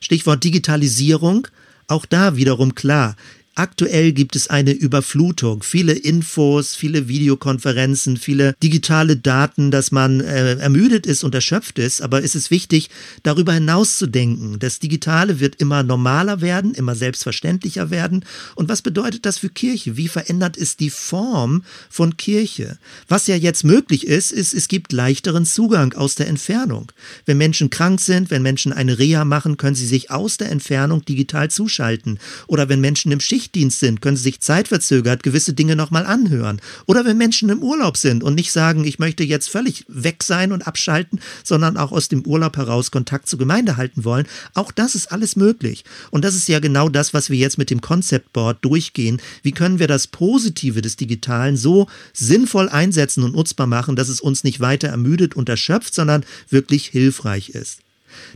Stichwort 0.00 0.44
Digitalisierung, 0.44 1.48
auch 1.88 2.06
da 2.06 2.36
wiederum 2.36 2.74
klar, 2.74 3.16
Aktuell 3.60 4.12
gibt 4.12 4.36
es 4.36 4.48
eine 4.48 4.72
Überflutung, 4.72 5.62
viele 5.62 5.92
Infos, 5.92 6.74
viele 6.74 7.08
Videokonferenzen, 7.08 8.16
viele 8.16 8.54
digitale 8.62 9.18
Daten, 9.18 9.70
dass 9.70 9.92
man 9.92 10.22
äh, 10.22 10.54
ermüdet 10.54 11.04
ist 11.04 11.24
und 11.24 11.34
erschöpft 11.34 11.78
ist. 11.78 12.00
Aber 12.00 12.24
es 12.24 12.34
ist 12.34 12.50
wichtig, 12.50 12.88
darüber 13.22 13.52
hinaus 13.52 13.98
zu 13.98 14.06
denken. 14.06 14.58
Das 14.60 14.78
Digitale 14.78 15.40
wird 15.40 15.56
immer 15.56 15.82
normaler 15.82 16.40
werden, 16.40 16.72
immer 16.72 16.94
selbstverständlicher 16.94 17.90
werden. 17.90 18.24
Und 18.54 18.70
was 18.70 18.80
bedeutet 18.80 19.26
das 19.26 19.36
für 19.36 19.50
Kirche? 19.50 19.98
Wie 19.98 20.08
verändert 20.08 20.56
es 20.56 20.78
die 20.78 20.88
Form 20.88 21.62
von 21.90 22.16
Kirche? 22.16 22.78
Was 23.08 23.26
ja 23.26 23.36
jetzt 23.36 23.64
möglich 23.64 24.06
ist, 24.06 24.32
ist, 24.32 24.54
es 24.54 24.68
gibt 24.68 24.90
leichteren 24.90 25.44
Zugang 25.44 25.92
aus 25.92 26.14
der 26.14 26.28
Entfernung. 26.28 26.92
Wenn 27.26 27.36
Menschen 27.36 27.68
krank 27.68 28.00
sind, 28.00 28.30
wenn 28.30 28.40
Menschen 28.40 28.72
eine 28.72 28.98
Reha 28.98 29.26
machen, 29.26 29.58
können 29.58 29.76
sie 29.76 29.86
sich 29.86 30.10
aus 30.10 30.38
der 30.38 30.50
Entfernung 30.50 31.04
digital 31.04 31.50
zuschalten. 31.50 32.18
Oder 32.46 32.70
wenn 32.70 32.80
Menschen 32.80 33.12
im 33.12 33.20
Schicht 33.20 33.49
Schichtdienst 33.50 33.80
sind, 33.80 34.00
können 34.00 34.16
sie 34.16 34.22
sich 34.22 34.40
zeitverzögert 34.40 35.22
gewisse 35.22 35.52
Dinge 35.52 35.74
nochmal 35.74 36.06
anhören. 36.06 36.60
Oder 36.86 37.04
wenn 37.04 37.18
Menschen 37.18 37.48
im 37.48 37.62
Urlaub 37.62 37.96
sind 37.96 38.22
und 38.22 38.34
nicht 38.34 38.52
sagen, 38.52 38.84
ich 38.84 38.98
möchte 38.98 39.24
jetzt 39.24 39.50
völlig 39.50 39.84
weg 39.88 40.22
sein 40.22 40.52
und 40.52 40.66
abschalten, 40.66 41.20
sondern 41.42 41.76
auch 41.76 41.90
aus 41.90 42.08
dem 42.08 42.24
Urlaub 42.24 42.56
heraus 42.56 42.90
Kontakt 42.90 43.28
zur 43.28 43.38
Gemeinde 43.38 43.76
halten 43.76 44.04
wollen. 44.04 44.26
Auch 44.54 44.70
das 44.70 44.94
ist 44.94 45.10
alles 45.10 45.34
möglich. 45.36 45.84
Und 46.10 46.24
das 46.24 46.34
ist 46.34 46.48
ja 46.48 46.60
genau 46.60 46.88
das, 46.88 47.12
was 47.12 47.28
wir 47.28 47.36
jetzt 47.36 47.58
mit 47.58 47.70
dem 47.70 47.80
Concept 47.80 48.32
Board 48.32 48.58
durchgehen. 48.64 49.20
Wie 49.42 49.52
können 49.52 49.78
wir 49.78 49.88
das 49.88 50.06
Positive 50.06 50.80
des 50.80 50.96
Digitalen 50.96 51.56
so 51.56 51.88
sinnvoll 52.12 52.68
einsetzen 52.68 53.24
und 53.24 53.34
nutzbar 53.34 53.66
machen, 53.66 53.96
dass 53.96 54.08
es 54.08 54.20
uns 54.20 54.44
nicht 54.44 54.60
weiter 54.60 54.88
ermüdet 54.88 55.34
und 55.34 55.48
erschöpft, 55.48 55.94
sondern 55.94 56.24
wirklich 56.48 56.86
hilfreich 56.86 57.50
ist. 57.50 57.80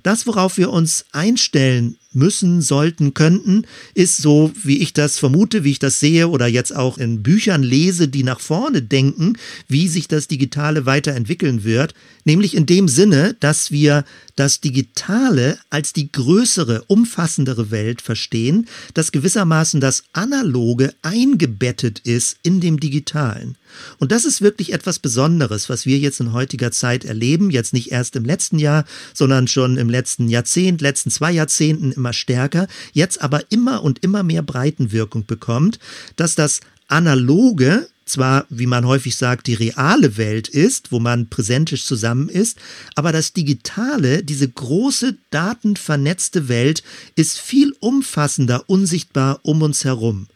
Das, 0.03 0.27
worauf 0.27 0.57
wir 0.57 0.71
uns 0.71 1.05
einstellen 1.13 1.97
müssen, 2.15 2.63
sollten, 2.63 3.15
könnten, 3.15 3.67
ist 3.95 4.19
so, 4.19 4.53
wie 4.63 4.79
ich 4.79 4.93
das 4.93 5.19
vermute, 5.19 5.65
wie 5.65 5.73
ich 5.73 5.79
das 5.79 6.01
sehe 6.01 6.29
oder 6.29 6.47
jetzt 6.47 6.75
auch 6.75 6.99
in 6.99 7.23
Büchern 7.23 7.63
lese, 7.63 8.09
die 8.09 8.23
nach 8.23 8.41
vorne 8.41 8.83
denken, 8.83 9.37
wie 9.69 9.89
sich 9.89 10.09
das 10.09 10.29
Digitale 10.29 10.87
weiterentwickeln 10.87 11.65
wird, 11.65 11.95
nämlich 12.25 12.57
in 12.57 12.67
dem 12.67 12.89
Sinne, 12.89 13.37
dass 13.41 13.71
wir 13.71 14.05
das 14.37 14.61
Digitale 14.61 15.59
als 15.71 15.93
die 15.93 16.11
größere, 16.11 16.85
umfassendere 16.87 17.71
Welt 17.71 18.03
verstehen, 18.03 18.67
dass 18.95 19.13
gewissermaßen 19.13 19.81
das 19.81 20.05
Analoge 20.13 20.93
eingebettet 21.03 22.01
ist 22.01 22.39
in 22.43 22.61
dem 22.61 22.81
Digitalen. 22.81 23.57
Und 23.99 24.13
das 24.13 24.25
ist 24.25 24.41
wirklich 24.41 24.73
etwas 24.73 24.99
Besonderes, 24.99 25.69
was 25.69 25.87
wir 25.87 25.99
jetzt 25.99 26.21
in 26.21 26.33
heutiger 26.33 26.71
Zeit 26.71 27.05
erleben, 27.05 27.51
jetzt 27.51 27.73
nicht 27.73 27.93
erst 27.93 28.17
im 28.17 28.25
letzten 28.25 28.59
Jahr, 28.59 28.85
sondern 29.13 29.49
schon 29.49 29.77
im 29.77 29.91
letzten 29.91 30.29
Jahrzehnt, 30.29 30.81
letzten 30.81 31.11
zwei 31.11 31.33
Jahrzehnten 31.33 31.93
immer 32.05 32.13
stärker, 32.13 32.69
jetzt 32.93 33.23
aber 33.23 33.51
immer 33.51 33.83
und 33.83 34.05
immer 34.05 34.23
mehr 34.23 34.43
Breitenwirkung 34.43 35.25
bekommt, 35.25 35.79
dass 36.17 36.35
das 36.35 36.61
Analoge 36.87 37.89
zwar, 38.05 38.45
wie 38.51 38.67
man 38.67 38.87
häufig 38.87 39.17
sagt, 39.17 39.47
die 39.47 39.55
reale 39.55 40.19
Welt 40.19 40.49
ist, 40.49 40.93
wo 40.93 41.01
man 41.01 41.29
präsentisch 41.29 41.87
zusammen 41.87 42.29
ist, 42.29 42.59
aber 42.95 43.11
das 43.11 43.33
Digitale, 43.33 44.23
diese 44.23 44.47
große 44.47 45.17
datenvernetzte 45.31 46.49
Welt, 46.49 46.83
ist 47.17 47.41
viel 47.41 47.75
umfassender 47.81 48.69
unsichtbar 48.69 49.41
um 49.43 49.63
uns 49.63 49.85
herum. 49.85 50.27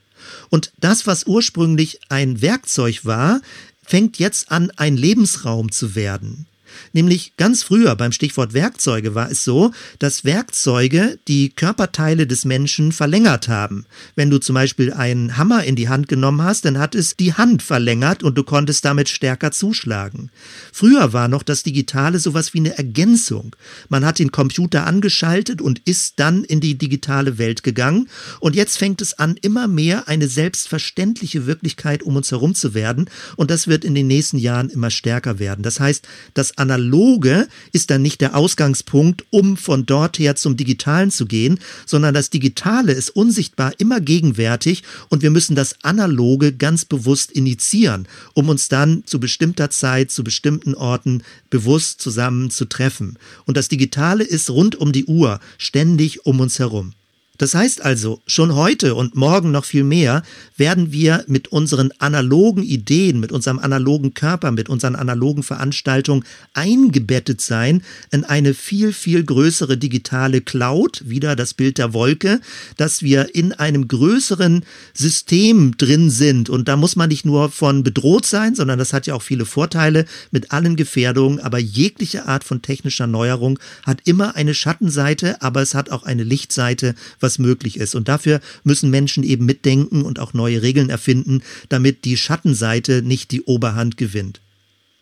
Und 0.48 0.72
das, 0.80 1.06
was 1.06 1.26
ursprünglich 1.26 2.00
ein 2.08 2.40
Werkzeug 2.40 3.04
war, 3.04 3.42
fängt 3.84 4.18
jetzt 4.18 4.50
an, 4.50 4.72
ein 4.76 4.96
Lebensraum 4.96 5.70
zu 5.70 5.94
werden. 5.94 6.46
Nämlich 6.92 7.34
ganz 7.36 7.62
früher 7.62 7.96
beim 7.96 8.12
Stichwort 8.12 8.54
Werkzeuge 8.54 9.14
war 9.14 9.30
es 9.30 9.44
so, 9.44 9.72
dass 9.98 10.24
Werkzeuge 10.24 11.18
die 11.28 11.50
Körperteile 11.50 12.26
des 12.26 12.44
Menschen 12.44 12.92
verlängert 12.92 13.48
haben. 13.48 13.86
Wenn 14.14 14.30
du 14.30 14.38
zum 14.38 14.54
Beispiel 14.54 14.92
einen 14.92 15.36
Hammer 15.36 15.64
in 15.64 15.76
die 15.76 15.88
Hand 15.88 16.08
genommen 16.08 16.42
hast, 16.42 16.64
dann 16.64 16.78
hat 16.78 16.94
es 16.94 17.16
die 17.16 17.34
Hand 17.34 17.62
verlängert 17.62 18.22
und 18.22 18.36
du 18.36 18.42
konntest 18.42 18.84
damit 18.84 19.08
stärker 19.08 19.50
zuschlagen. 19.50 20.30
Früher 20.72 21.12
war 21.12 21.28
noch 21.28 21.42
das 21.42 21.62
Digitale 21.62 22.18
sowas 22.18 22.54
wie 22.54 22.58
eine 22.58 22.76
Ergänzung. 22.76 23.54
Man 23.88 24.04
hat 24.04 24.18
den 24.18 24.32
Computer 24.32 24.86
angeschaltet 24.86 25.62
und 25.62 25.80
ist 25.84 26.14
dann 26.20 26.44
in 26.44 26.60
die 26.60 26.76
digitale 26.76 27.38
Welt 27.38 27.62
gegangen. 27.62 28.08
Und 28.40 28.56
jetzt 28.56 28.78
fängt 28.78 29.00
es 29.00 29.18
an, 29.18 29.36
immer 29.40 29.68
mehr 29.68 30.08
eine 30.08 30.28
selbstverständliche 30.28 31.46
Wirklichkeit 31.46 32.02
um 32.02 32.16
uns 32.16 32.30
herum 32.30 32.54
zu 32.54 32.74
werden. 32.74 33.08
Und 33.36 33.50
das 33.50 33.68
wird 33.68 33.84
in 33.84 33.94
den 33.94 34.06
nächsten 34.06 34.38
Jahren 34.38 34.70
immer 34.70 34.90
stärker 34.90 35.38
werden. 35.38 35.62
Das 35.62 35.80
heißt, 35.80 36.06
das 36.34 36.57
Analoge 36.58 37.48
ist 37.72 37.90
dann 37.90 38.02
nicht 38.02 38.20
der 38.20 38.36
Ausgangspunkt, 38.36 39.24
um 39.30 39.56
von 39.56 39.86
dort 39.86 40.18
her 40.18 40.36
zum 40.36 40.56
Digitalen 40.56 41.10
zu 41.10 41.26
gehen, 41.26 41.58
sondern 41.86 42.14
das 42.14 42.30
Digitale 42.30 42.92
ist 42.92 43.10
unsichtbar 43.10 43.72
immer 43.78 44.00
gegenwärtig 44.00 44.82
und 45.08 45.22
wir 45.22 45.30
müssen 45.30 45.54
das 45.54 45.76
Analoge 45.82 46.52
ganz 46.52 46.84
bewusst 46.84 47.32
initiieren, 47.32 48.08
um 48.34 48.48
uns 48.48 48.68
dann 48.68 49.04
zu 49.06 49.20
bestimmter 49.20 49.70
Zeit, 49.70 50.10
zu 50.10 50.24
bestimmten 50.24 50.74
Orten 50.74 51.22
bewusst 51.50 52.00
zusammen 52.00 52.50
zu 52.50 52.64
treffen. 52.64 53.18
Und 53.46 53.56
das 53.56 53.68
Digitale 53.68 54.24
ist 54.24 54.50
rund 54.50 54.76
um 54.76 54.92
die 54.92 55.06
Uhr, 55.06 55.40
ständig 55.58 56.26
um 56.26 56.40
uns 56.40 56.58
herum. 56.58 56.92
Das 57.38 57.54
heißt 57.54 57.84
also, 57.84 58.20
schon 58.26 58.56
heute 58.56 58.96
und 58.96 59.14
morgen 59.14 59.52
noch 59.52 59.64
viel 59.64 59.84
mehr 59.84 60.24
werden 60.56 60.90
wir 60.90 61.24
mit 61.28 61.48
unseren 61.48 61.92
analogen 61.98 62.64
Ideen, 62.64 63.20
mit 63.20 63.30
unserem 63.30 63.60
analogen 63.60 64.12
Körper, 64.12 64.50
mit 64.50 64.68
unseren 64.68 64.96
analogen 64.96 65.44
Veranstaltungen 65.44 66.24
eingebettet 66.52 67.40
sein 67.40 67.82
in 68.10 68.24
eine 68.24 68.54
viel, 68.54 68.92
viel 68.92 69.22
größere 69.22 69.76
digitale 69.78 70.40
Cloud, 70.40 71.04
wieder 71.06 71.36
das 71.36 71.54
Bild 71.54 71.78
der 71.78 71.92
Wolke, 71.92 72.40
dass 72.76 73.02
wir 73.02 73.36
in 73.36 73.52
einem 73.52 73.86
größeren 73.86 74.64
System 74.92 75.76
drin 75.76 76.10
sind. 76.10 76.50
Und 76.50 76.66
da 76.66 76.76
muss 76.76 76.96
man 76.96 77.08
nicht 77.08 77.24
nur 77.24 77.50
von 77.50 77.84
bedroht 77.84 78.26
sein, 78.26 78.56
sondern 78.56 78.80
das 78.80 78.92
hat 78.92 79.06
ja 79.06 79.14
auch 79.14 79.22
viele 79.22 79.46
Vorteile 79.46 80.06
mit 80.32 80.50
allen 80.50 80.74
Gefährdungen. 80.74 81.38
Aber 81.38 81.60
jegliche 81.60 82.26
Art 82.26 82.42
von 82.42 82.62
technischer 82.62 83.06
Neuerung 83.06 83.60
hat 83.86 84.00
immer 84.04 84.34
eine 84.34 84.54
Schattenseite, 84.54 85.40
aber 85.40 85.62
es 85.62 85.74
hat 85.74 85.90
auch 85.90 86.02
eine 86.02 86.24
Lichtseite, 86.24 86.96
was 87.20 87.27
was 87.28 87.38
möglich 87.38 87.76
ist. 87.76 87.94
Und 87.94 88.08
dafür 88.08 88.40
müssen 88.64 88.88
Menschen 88.88 89.22
eben 89.22 89.44
mitdenken 89.44 90.00
und 90.00 90.18
auch 90.18 90.32
neue 90.32 90.62
Regeln 90.62 90.88
erfinden, 90.88 91.42
damit 91.68 92.06
die 92.06 92.16
Schattenseite 92.16 93.02
nicht 93.02 93.32
die 93.32 93.42
Oberhand 93.42 93.98
gewinnt. 93.98 94.40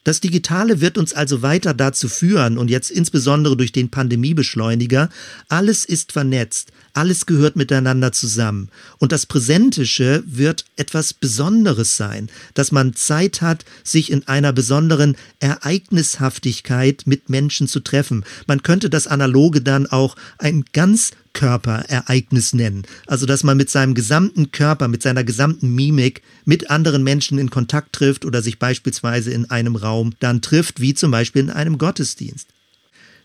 Das 0.03 0.21
Digitale 0.21 0.81
wird 0.81 0.99
uns 0.99 1.15
also 1.15 1.43
weiter 1.43 1.75
dazu 1.75 2.09
führen 2.09 2.59
und 2.59 2.71
jetzt 2.71 2.93
insbesondere 2.93 3.57
durch 3.57 3.73
den 3.73 3.91
Pandemiebeschleuniger, 3.91 5.09
alles 5.49 5.85
ist 5.85 6.13
vernetzt, 6.13 6.71
alles 6.93 7.27
gehört 7.27 7.57
miteinander 7.57 8.13
zusammen. 8.13 8.71
Und 8.99 9.11
das 9.11 9.27
Präsentische 9.27 10.23
wird 10.25 10.65
etwas 10.77 11.13
Besonderes 11.13 11.97
sein, 11.97 12.31
dass 12.55 12.71
man 12.71 12.95
Zeit 12.95 13.43
hat, 13.43 13.65
sich 13.83 14.13
in 14.13 14.29
einer 14.29 14.53
besonderen 14.53 15.17
Ereignishaftigkeit 15.41 17.03
mit 17.07 17.29
Menschen 17.29 17.67
zu 17.67 17.81
treffen. 17.81 18.25
Man 18.47 18.63
könnte 18.63 18.89
das 18.89 19.09
Analoge 19.09 19.61
dann 19.61 19.89
auch 19.89 20.15
ein 20.39 20.65
ganz 20.73 21.11
Körperereignis 21.37 22.55
nennen. 22.55 22.87
Also, 23.07 23.27
dass 23.27 23.45
man 23.45 23.59
mit 23.59 23.69
seinem 23.69 23.93
gesamten 23.95 24.53
Körper, 24.53 24.89
mit 24.89 25.03
seiner 25.03 25.23
gesamten 25.23 25.75
Mimik 25.75 26.23
mit 26.47 26.71
anderen 26.71 27.05
Menschen 27.05 27.39
in 27.39 27.51
Kontakt 27.51 27.93
trifft 27.93 28.25
oder 28.25 28.41
sich 28.41 28.59
beispielsweise 28.59 29.33
in 29.33 29.51
einem 29.51 29.77
Raum 29.77 30.15
dann 30.19 30.41
trifft, 30.41 30.81
wie 30.81 30.95
zum 30.95 31.11
Beispiel 31.11 31.43
in 31.43 31.51
einem 31.51 31.77
Gottesdienst. 31.77 32.49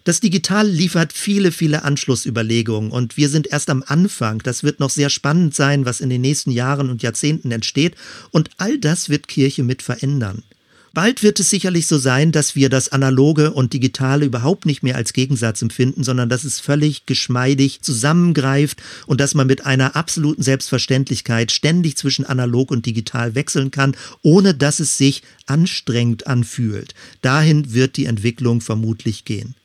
Das 0.04 0.20
Digitale 0.20 0.70
liefert 0.70 1.14
viele, 1.14 1.52
viele 1.54 1.84
Anschlussüberlegungen 1.84 2.92
und 2.92 3.16
wir 3.16 3.30
sind 3.30 3.48
erst 3.48 3.70
am 3.70 3.84
Anfang. 3.88 4.40
Das 4.40 4.64
wird 4.64 4.82
noch 4.82 4.90
sehr 4.90 5.10
spannend 5.10 5.56
sein, 5.56 5.86
was 5.86 6.02
in 6.02 6.10
den 6.10 6.22
nächsten 6.22 6.52
Jahren 6.52 6.90
und 6.90 7.04
Jahrzehnten 7.04 7.52
entsteht 7.52 7.96
und 8.32 8.50
all 8.58 8.78
das 8.78 9.08
wird 9.08 9.30
Kirche 9.30 9.64
mit 9.64 9.82
verändern. 9.82 10.44
Bald 10.94 11.24
wird 11.24 11.40
es 11.40 11.50
sicherlich 11.50 11.88
so 11.88 11.98
sein, 11.98 12.34
dass 12.34 12.56
wir 12.56 12.68
das 12.68 12.90
Analoge 12.90 13.54
und 13.54 13.72
Digitale 13.72 14.26
überhaupt 14.26 14.66
nicht 14.66 14.84
mehr 14.84 14.98
als 14.98 15.14
Gegensatz 15.14 15.62
empfinden, 15.62 16.04
sondern 16.04 16.28
dass 16.28 16.44
es 16.44 16.60
völlig 16.60 17.06
geschmeidig 17.06 17.82
zusammengreift 17.82 18.82
und 19.06 19.22
dass 19.22 19.34
man 19.34 19.48
mit 19.48 19.66
einer 19.66 19.96
absoluten 19.96 20.44
Selbstverständlichkeit 20.44 21.54
ständig 21.54 21.96
zwischen 21.96 22.26
analog 22.26 22.72
und 22.72 22.86
digital 22.86 23.36
wechseln 23.36 23.72
kann, 23.72 23.96
ohne 24.22 24.54
dass 24.54 24.82
es 24.82 24.98
sich 24.98 25.24
anstrengend 25.46 26.28
anfühlt. 26.28 26.94
Dahin 27.22 27.74
wird 27.74 27.96
die 27.96 28.06
Entwicklung 28.06 28.60
vermutlich 28.60 29.24
gehen. 29.24 29.56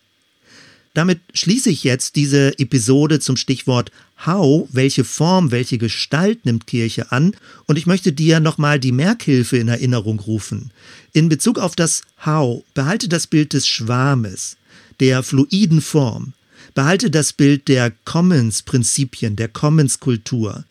Damit 0.94 1.20
schließe 1.34 1.70
ich 1.70 1.82
jetzt 1.84 2.16
diese 2.16 2.58
Episode 2.58 3.18
zum 3.18 3.36
Stichwort 3.36 3.90
How, 4.24 4.66
welche 4.72 5.04
Form, 5.04 5.50
welche 5.50 5.78
Gestalt 5.78 6.46
nimmt 6.46 6.66
Kirche 6.66 7.12
an? 7.12 7.36
Und 7.66 7.76
ich 7.76 7.86
möchte 7.86 8.12
dir 8.12 8.40
nochmal 8.40 8.80
die 8.80 8.92
Merkhilfe 8.92 9.58
in 9.58 9.68
Erinnerung 9.68 10.20
rufen. 10.20 10.70
In 11.12 11.28
Bezug 11.28 11.58
auf 11.58 11.76
das 11.76 12.02
How, 12.24 12.64
behalte 12.74 13.08
das 13.08 13.26
Bild 13.26 13.52
des 13.52 13.68
Schwarmes, 13.68 14.56
der 15.00 15.22
fluiden 15.22 15.80
Form. 15.80 16.32
Behalte 16.74 17.10
das 17.10 17.32
Bild 17.32 17.68
der 17.68 17.92
Commons-Prinzipien, 18.04 19.36
der 19.36 19.48
Commons-Kultur 19.48 20.64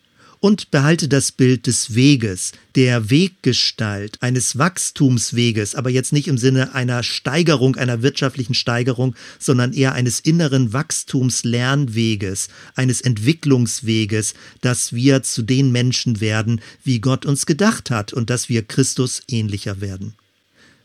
und 0.46 0.70
behalte 0.70 1.08
das 1.08 1.32
Bild 1.32 1.66
des 1.66 1.96
Weges, 1.96 2.52
der 2.76 3.10
Weggestalt, 3.10 4.22
eines 4.22 4.56
Wachstumsweges, 4.56 5.74
aber 5.74 5.90
jetzt 5.90 6.12
nicht 6.12 6.28
im 6.28 6.38
Sinne 6.38 6.72
einer 6.72 7.02
Steigerung, 7.02 7.74
einer 7.74 8.00
wirtschaftlichen 8.02 8.54
Steigerung, 8.54 9.16
sondern 9.40 9.72
eher 9.72 9.94
eines 9.94 10.20
inneren 10.20 10.72
Wachstumslernweges, 10.72 12.46
eines 12.76 13.00
Entwicklungsweges, 13.00 14.34
dass 14.60 14.92
wir 14.92 15.24
zu 15.24 15.42
den 15.42 15.72
Menschen 15.72 16.20
werden, 16.20 16.60
wie 16.84 17.00
Gott 17.00 17.26
uns 17.26 17.46
gedacht 17.46 17.90
hat 17.90 18.12
und 18.12 18.30
dass 18.30 18.48
wir 18.48 18.62
Christus 18.62 19.24
ähnlicher 19.26 19.80
werden. 19.80 20.14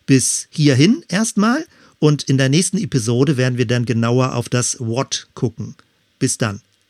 Bis 0.07 0.47
hierhin 0.49 1.05
erstmal 1.07 1.68
und 1.99 2.24
in 2.24 2.39
der 2.39 2.49
nächsten 2.49 2.80
Episode 2.80 3.38
werden 3.38 3.59
wir 3.59 3.68
dann 3.68 3.86
genauer 3.86 4.34
auf 4.34 4.49
das 4.49 4.80
What 4.80 5.28
gucken. 5.36 5.76
Bis 6.18 6.39
dann. 6.39 6.62